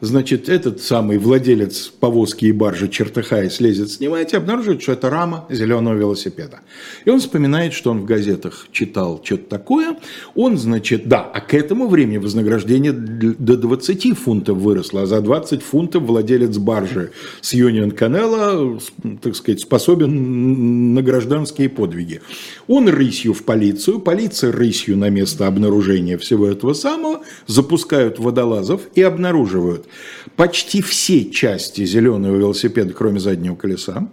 [0.00, 5.44] Значит, этот самый владелец повозки и баржи, чертыхаясь, лезет снимать и обнаруживает, что это рама
[5.50, 6.60] зеленого велосипеда.
[7.04, 9.98] И он вспоминает, что он в газетах читал что-то такое.
[10.34, 15.62] Он, значит, да, а к этому времени вознаграждение до 20 фунтов выросло, а за 20
[15.62, 17.10] фунтов владелец баржи
[17.42, 18.80] с Юнион Канела,
[19.20, 22.22] так сказать, способен на гражданские подвиги.
[22.68, 29.02] Он рысью в полицию, полиция рысью на место обнаружения всего этого самого, запускают водолазов и
[29.02, 29.89] обнаруживают,
[30.36, 34.08] почти все части зеленого велосипеда, кроме заднего колеса,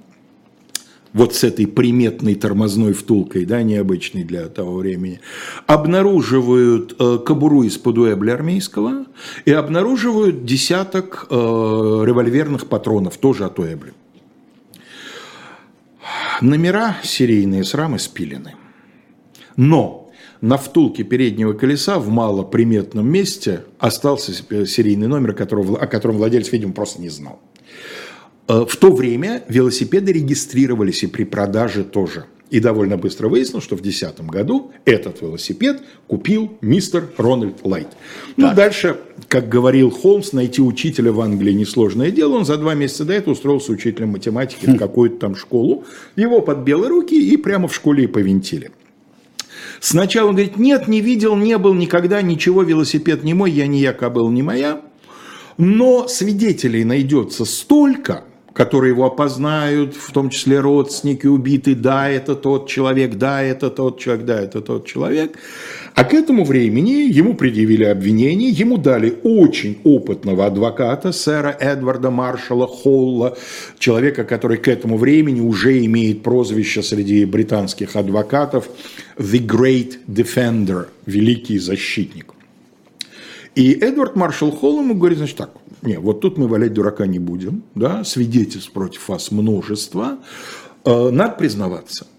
[1.14, 5.20] вот с этой приметной тормозной втулкой, да, необычной для того времени,
[5.66, 9.06] обнаруживают э, кобуру из-под уэбля армейского
[9.46, 13.94] и обнаруживают десяток э, револьверных патронов, тоже от уэбля.
[16.42, 18.54] Номера серийные с рамы спилены.
[19.56, 20.07] Но
[20.42, 24.34] на втулке переднего колеса в малоприметном месте остался
[24.66, 27.40] серийный номер, которого, о котором владелец, видимо, просто не знал.
[28.48, 32.26] Э, в то время велосипеды регистрировались и при продаже тоже.
[32.50, 37.90] И довольно быстро выяснилось, что в 2010 году этот велосипед купил мистер Рональд Лайт.
[38.38, 42.36] Ну, дальше, как говорил Холмс, найти учителя в Англии несложное дело.
[42.36, 45.84] Он за два месяца до этого устроился учителем математики в какую-то там школу.
[46.16, 48.72] Его под белые руки и прямо в школе и повинтили.
[49.80, 53.80] Сначала он говорит, нет, не видел, не был никогда, ничего, велосипед не мой, я не
[53.80, 54.82] я, кобыл не моя.
[55.58, 58.24] Но свидетелей найдется столько,
[58.58, 64.00] которые его опознают, в том числе родственники убиты, да, это тот человек, да, это тот
[64.00, 65.38] человек, да, это тот человек.
[65.94, 72.66] А к этому времени ему предъявили обвинение, ему дали очень опытного адвоката, сэра Эдварда Маршала
[72.66, 73.38] Холла,
[73.78, 78.70] человека, который к этому времени уже имеет прозвище среди британских адвокатов
[79.20, 82.34] «The Great Defender», «Великий защитник».
[83.54, 85.52] И Эдвард Маршал Холл ему говорит, значит так,
[85.88, 90.18] не, вот тут мы валять дурака не будем, да, свидетельств против вас множество,
[90.86, 92.06] э, надо признаваться–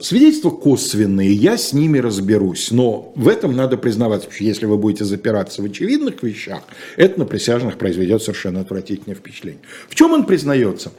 [0.00, 5.04] Свидетельства косвенные, я с ними разберусь, но в этом надо признаваться, что если вы будете
[5.04, 6.62] запираться в очевидных вещах,
[6.96, 9.60] это на присяжных произведет совершенно отвратительное впечатление.
[9.90, 10.90] В чем он признается?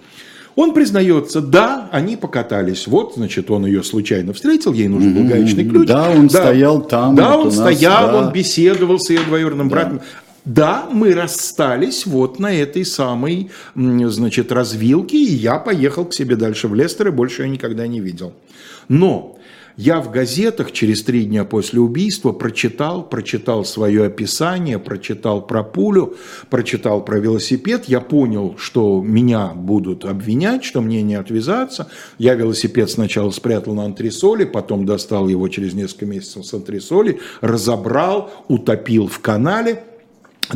[0.55, 2.85] Он признается, да, они покатались.
[2.85, 5.87] Вот, значит, он ее случайно встретил, ей нужен был гаечный ключ.
[5.87, 7.15] Да, он да, стоял там.
[7.15, 8.17] Да, он стоял, да.
[8.17, 9.75] он беседовал с ее двоюродным да.
[9.75, 10.01] братом.
[10.43, 16.67] Да, мы расстались вот на этой самой, значит, развилке, и я поехал к себе дальше
[16.67, 18.33] в Лестер, и больше я никогда не видел.
[18.87, 19.37] Но
[19.77, 26.15] я в газетах через три дня после убийства прочитал, прочитал свое описание, прочитал про пулю,
[26.49, 27.85] прочитал про велосипед.
[27.85, 31.87] Я понял, что меня будут обвинять, что мне не отвязаться.
[32.17, 38.31] Я велосипед сначала спрятал на антресоли, потом достал его через несколько месяцев с антресоли, разобрал,
[38.47, 39.83] утопил в канале–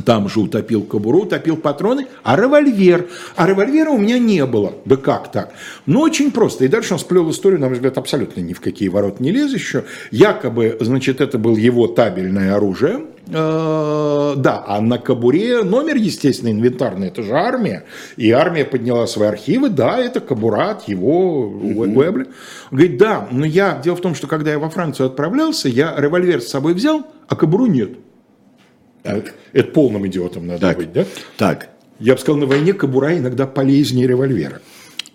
[0.03, 3.07] там же утопил кобуру, утопил патроны, а револьвер.
[3.35, 4.73] А револьвера у меня не было.
[4.85, 5.53] Да как так?
[5.85, 6.65] Ну, очень просто.
[6.65, 9.85] И дальше он сплел историю, на мой взгляд, абсолютно ни в какие ворота не лезущую.
[10.11, 13.01] Якобы, значит, это было его табельное оружие.
[13.27, 17.85] Э, да, а на кобуре номер, естественно, инвентарный, это же армия.
[18.17, 22.27] И армия подняла свои архивы, да, это кобура от его Уэбли.
[22.69, 26.41] Говорит, да, но я, дело в том, что когда я во Францию отправлялся, я револьвер
[26.41, 27.91] с собой взял, а кобуру нет.
[29.05, 29.33] Так.
[29.53, 30.77] Это полным идиотом надо так.
[30.77, 31.05] быть, да?
[31.37, 31.69] Так.
[31.99, 34.61] Я бы сказал, на войне кобура иногда полезнее револьвера.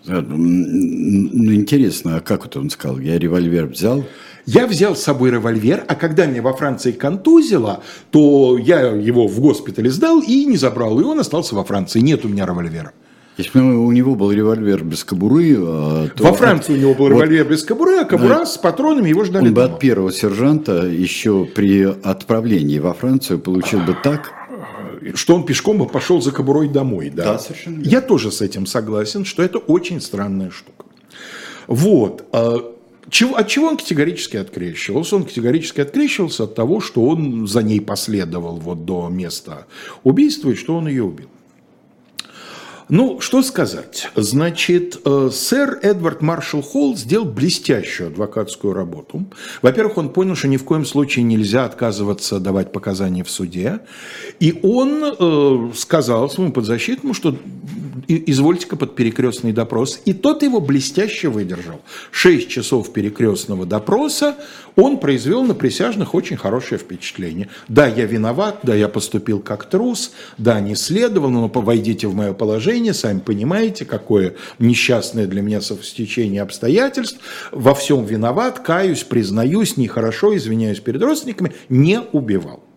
[0.07, 2.99] Ну, интересно, а как это он сказал?
[3.01, 4.05] Я револьвер взял?
[4.47, 9.39] Я взял с собой револьвер, а когда меня во Франции контузило, то я его в
[9.41, 12.01] госпитале сдал и не забрал, и он остался во Франции.
[12.01, 12.93] Нет у меня револьвера.
[13.37, 16.25] Если бы у него был револьвер без кобуры, а, то...
[16.25, 19.25] Во Франции у него был револьвер вот, без кобуры, а кобура да, с патронами его
[19.25, 19.69] ждали Он дома.
[19.69, 24.33] бы от первого сержанта еще при отправлении во Францию получил бы так...
[25.15, 27.09] Что он пешком бы пошел за кобурой домой.
[27.09, 27.81] Да, да совершенно.
[27.83, 30.85] Я тоже с этим согласен, что это очень странная штука.
[31.67, 32.27] Вот.
[32.33, 32.75] А,
[33.09, 35.17] чего, от чего он категорически открещивался?
[35.17, 39.67] Он категорически открещивался от того, что он за ней последовал вот до места
[40.05, 41.29] убийства и что он ее убил.
[42.91, 44.09] Ну, что сказать.
[44.17, 49.27] Значит, э, сэр Эдвард Маршалл Холл сделал блестящую адвокатскую работу.
[49.63, 53.79] Во-первых, он понял, что ни в коем случае нельзя отказываться давать показания в суде.
[54.41, 57.37] И он э, сказал своему подзащитному, что
[58.09, 60.01] извольте-ка под перекрестный допрос.
[60.05, 61.81] И тот его блестяще выдержал.
[62.11, 64.37] Шесть часов перекрестного допроса
[64.77, 67.49] он произвел на присяжных очень хорошее впечатление.
[67.69, 72.33] Да, я виноват, да, я поступил как трус, да, не следовал, но войдите в мое
[72.33, 77.19] положение, сами понимаете, какое несчастное для меня совстечение обстоятельств.
[77.53, 82.70] Во всем виноват, каюсь, признаюсь, нехорошо, извиняюсь перед родственниками, не убивал.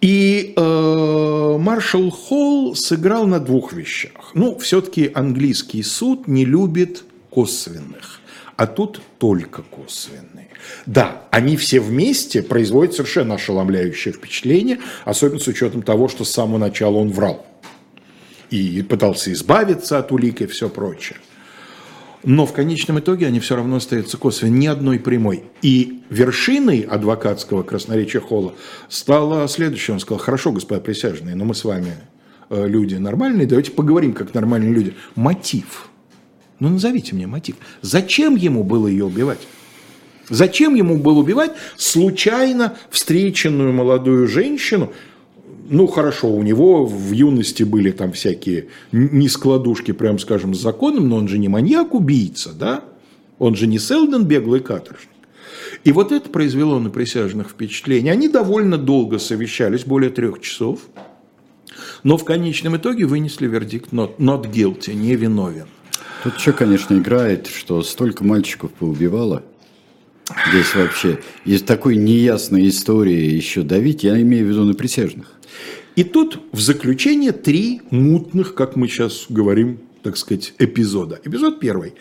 [0.00, 4.30] И э, Маршал Холл сыграл на двух вещах.
[4.34, 8.20] Ну, все-таки английский суд не любит косвенных,
[8.56, 10.48] а тут только косвенные.
[10.84, 16.58] Да, они все вместе производят совершенно ошеломляющее впечатление, особенно с учетом того, что с самого
[16.58, 17.46] начала он врал.
[18.50, 21.18] И пытался избавиться от улик и все прочее.
[22.26, 25.44] Но в конечном итоге они все равно остаются косвенны, ни одной прямой.
[25.62, 28.52] И вершиной адвокатского красноречия Холла
[28.88, 29.94] стало следующее.
[29.94, 31.92] Он сказал, хорошо, господа присяжные, но мы с вами
[32.50, 34.94] э, люди нормальные, давайте поговорим как нормальные люди.
[35.14, 35.88] Мотив.
[36.58, 37.54] Ну, назовите мне мотив.
[37.80, 39.46] Зачем ему было ее убивать?
[40.28, 44.92] Зачем ему было убивать случайно встреченную молодую женщину,
[45.68, 51.16] ну хорошо, у него в юности были там всякие нескладушки, прям скажем, с законом, но
[51.16, 52.84] он же не маньяк-убийца, да?
[53.38, 55.10] Он же не Селден беглый каторжник.
[55.84, 58.12] И вот это произвело на присяжных впечатление.
[58.12, 60.80] Они довольно долго совещались, более трех часов,
[62.02, 65.66] но в конечном итоге вынесли вердикт not, not guilty, не виновен.
[66.22, 69.44] Тут что, конечно, играет, что столько мальчиков поубивало.
[70.48, 75.35] Здесь вообще из такой неясной истории еще давить, я имею в виду на присяжных.
[75.96, 81.18] И тут в заключение три мутных, как мы сейчас говорим, так сказать, эпизода.
[81.24, 81.94] Эпизод первый.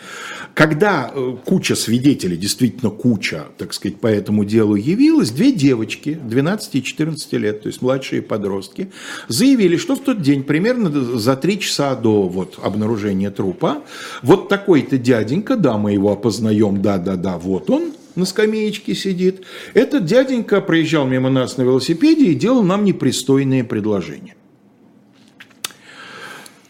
[0.53, 6.75] Когда э, куча свидетелей, действительно куча, так сказать, по этому делу явилась, две девочки 12
[6.75, 8.91] и 14 лет, то есть младшие подростки,
[9.27, 13.81] заявили, что в тот день, примерно за три часа до вот, обнаружения трупа,
[14.21, 19.43] вот такой-то дяденька, да, мы его опознаем, да-да-да, вот он, на скамеечке сидит.
[19.73, 24.35] Этот дяденька проезжал мимо нас на велосипеде и делал нам непристойные предложения.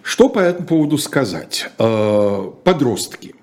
[0.01, 1.69] Что по этому поводу сказать?
[1.79, 3.35] Э, подростки.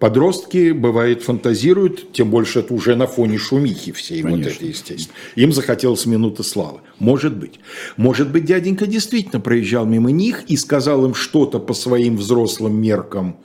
[0.00, 4.44] Подростки, бывает, фантазируют, тем больше это уже на фоне шумихи всей Конечно.
[4.44, 5.14] вот это, естественно.
[5.36, 6.80] Им захотелось минуты славы.
[6.98, 7.60] Может быть.
[7.98, 13.36] Может быть, дяденька действительно проезжал мимо них и сказал им что-то по своим взрослым меркам,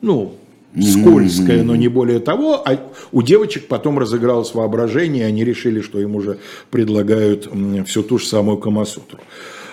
[0.00, 0.36] ну,
[0.76, 2.78] скользкое, но не более того, а
[3.12, 6.38] у девочек потом разыгралось воображение, и они решили, что им уже
[6.70, 7.48] предлагают
[7.86, 9.20] всю ту же самую Камасутру.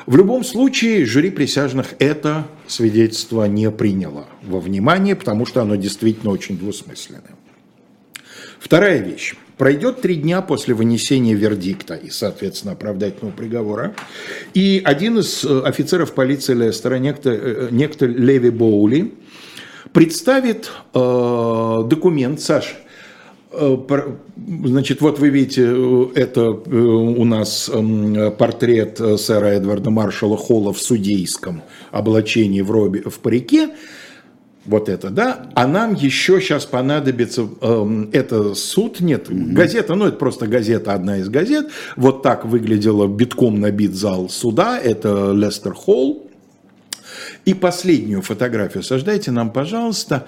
[0.06, 6.32] В любом случае, жюри присяжных это свидетельство не приняло во внимание, потому что оно действительно
[6.32, 7.36] очень двусмысленное.
[8.60, 9.36] Вторая вещь.
[9.58, 13.96] Пройдет три дня после вынесения вердикта и, соответственно, оправдательного приговора.
[14.54, 19.14] И один из э, офицеров полиции Лестера, некто, э, некто Леви Боули,
[19.96, 22.76] представит э, документ, Саша,
[23.52, 23.78] э,
[24.66, 30.74] Значит, вот вы видите, э, это э, у нас эм, портрет сэра Эдварда Маршала Холла
[30.74, 33.70] в судейском облачении в, робе, в парике.
[34.66, 35.50] Вот это, да.
[35.56, 41.20] А нам еще сейчас понадобится, эм, это суд, нет, газета, ну это просто газета, одна
[41.20, 41.70] из газет.
[41.96, 46.30] Вот так выглядела битком набит зал суда, это Лестер Холл.
[47.46, 50.26] И последнюю фотографию сождайте нам, пожалуйста.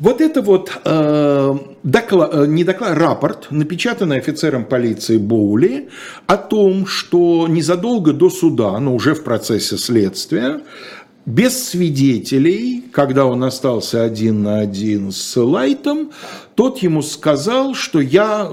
[0.00, 1.54] Вот это вот э,
[1.84, 5.88] доклад, э, не доклад, рапорт, напечатанный офицером полиции Боули
[6.26, 10.62] о том, что незадолго до суда, но уже в процессе следствия,
[11.26, 16.10] без свидетелей, когда он остался один на один с Лайтом,
[16.54, 18.50] тот ему сказал, что я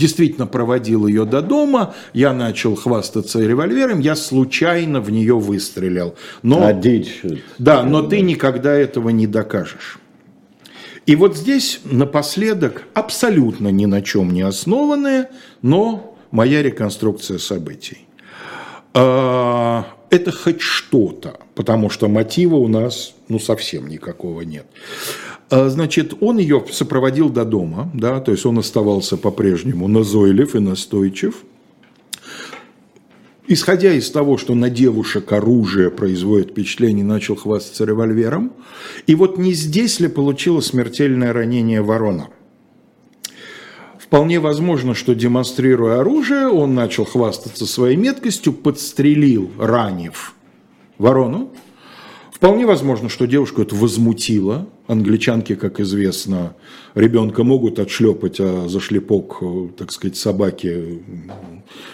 [0.00, 6.16] действительно проводил ее до дома, я начал хвастаться револьвером, я случайно в нее выстрелил.
[6.42, 6.72] Но, А
[7.58, 9.98] да, но ты никогда этого не докажешь.
[11.06, 15.30] И вот здесь напоследок абсолютно ни на чем не основанная,
[15.62, 18.06] но моя реконструкция событий.
[18.94, 24.66] А, Это хоть что-то, потому что мотива у нас ну совсем никакого нет.
[25.50, 30.60] А, Значит, он ее сопроводил до дома, да, то есть он оставался по-прежнему назойлив и
[30.60, 31.42] настойчив.
[33.48, 38.52] Исходя из того, что на девушек оружие производит впечатление, начал хвастаться револьвером.
[39.08, 42.28] И вот не здесь ли получило смертельное ранение ворона?
[43.98, 50.34] Вполне возможно, что демонстрируя оружие, он начал хвастаться своей меткостью, подстрелил, ранив
[50.98, 51.50] ворону.
[52.40, 54.66] Вполне возможно, что девушку это возмутило.
[54.86, 56.56] Англичанки, как известно,
[56.94, 61.02] ребенка могут отшлепать, а за шлепок, э, так сказать, собаки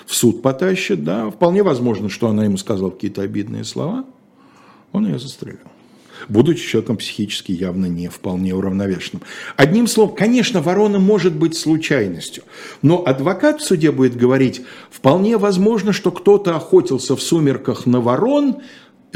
[0.07, 1.03] в суд потащат.
[1.03, 1.31] Да?
[1.31, 4.05] Вполне возможно, что она ему сказала какие-то обидные слова.
[4.93, 5.59] Он ее застрелил.
[6.29, 9.25] Будучи человеком психически явно не вполне уравновешенным.
[9.57, 12.45] Одним словом, конечно, ворона может быть случайностью.
[12.83, 18.59] Но адвокат в суде будет говорить, вполне возможно, что кто-то охотился в сумерках на ворон,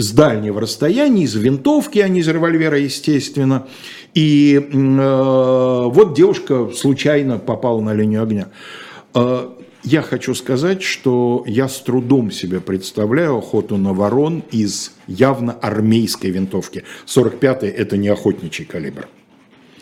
[0.00, 3.66] с дальнего расстояния, из винтовки, а не из револьвера, естественно.
[4.14, 8.48] И э, вот девушка случайно попала на линию огня.
[9.14, 9.48] Э,
[9.82, 16.30] я хочу сказать, что я с трудом себе представляю охоту на ворон из явно армейской
[16.30, 16.84] винтовки.
[17.06, 19.08] 45-й– это не охотничий калибр.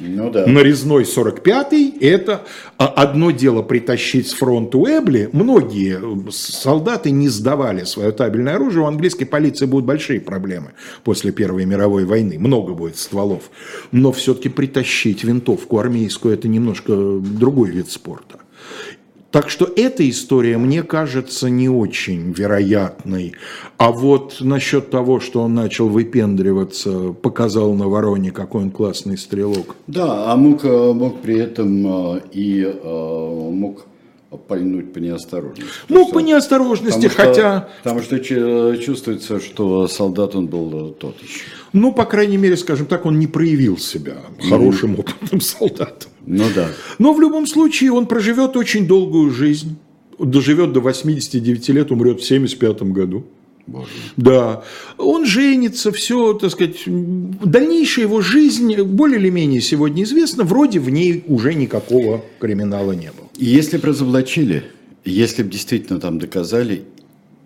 [0.01, 0.47] Ну да.
[0.47, 2.47] Нарезной 45-й– это
[2.77, 5.29] а, одно дело притащить с фронта Уэбли.
[5.33, 8.85] Многие э, солдаты не сдавали свое табельное оружие.
[8.85, 10.73] У английской полиции будут большие проблемы
[11.05, 12.39] после Первой мировой войны.
[12.39, 13.51] Много будет стволов.
[13.91, 18.41] Но все-таки притащить винтовку армейскую– это немножко другой вид спорта.
[19.31, 23.35] Так что эта история мне кажется не очень вероятной.
[23.77, 29.77] А вот насчет того, что он начал выпендриваться, показал на вороне, какой он классный стрелок.
[29.87, 33.85] Да, а мог, э, мог при этом э, и э, мог
[34.47, 35.65] пальнуть по неосторожности.
[35.91, 40.91] Ну, Что- по неосторожности, потому что- хотя, Потому что чу- чувствуется, что солдат он был
[40.99, 41.41] тот еще.
[41.75, 44.17] ну, по крайней мере, скажем так, он не проявил себя
[44.49, 46.11] хорошим опытным солдатом.
[46.29, 46.69] Ну да.
[46.99, 49.77] Но в любом случае он проживет очень долгую жизнь.
[50.19, 53.25] Доживет до 89 лет, умрет в 75 году.
[53.67, 53.89] Боже.
[54.17, 54.65] Да,
[54.97, 60.89] он женится, все, так сказать, дальнейшая его жизнь более или менее сегодня известна, вроде в
[60.89, 63.29] ней уже никакого криминала не было.
[63.37, 64.65] Если бы разоблачили,
[65.05, 66.85] если бы действительно там доказали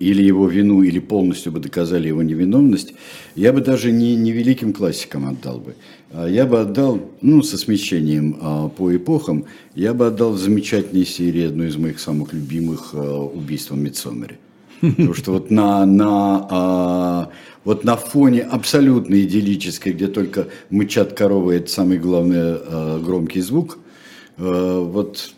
[0.03, 2.95] или его вину, или полностью бы доказали его невиновность,
[3.37, 5.75] я бы даже не, не великим классикам отдал бы.
[6.13, 9.45] А Я бы отдал, ну, со смещением а, по эпохам,
[9.75, 14.39] я бы отдал в замечательной серии одну из моих самых любимых а, убийств в Мидсомере.
[14.81, 17.31] Потому что вот на, на, а,
[17.65, 23.79] вот на фоне абсолютно идиллической, где только мычат коровы, это самый главный а, громкий звук,
[24.37, 25.33] а, вот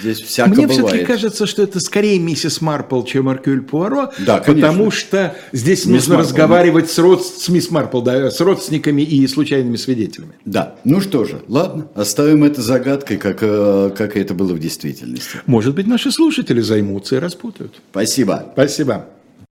[0.00, 0.86] здесь всяко Мне бывает.
[0.86, 4.68] все-таки кажется, что это скорее миссис Марпл, чем Аркюль Пуаро, Да, конечно.
[4.68, 6.28] потому что здесь Мисс нужно Марпл.
[6.28, 7.24] разговаривать с, род...
[7.24, 10.32] с мисс Марпл, да, с родственниками и случайными свидетелями.
[10.44, 15.38] Да, ну что же, ладно, оставим это загадкой, как, э, как это было в действительности.
[15.46, 17.80] Может быть, наши слушатели займутся и распутают.
[17.90, 18.46] Спасибо.
[18.52, 19.06] Спасибо.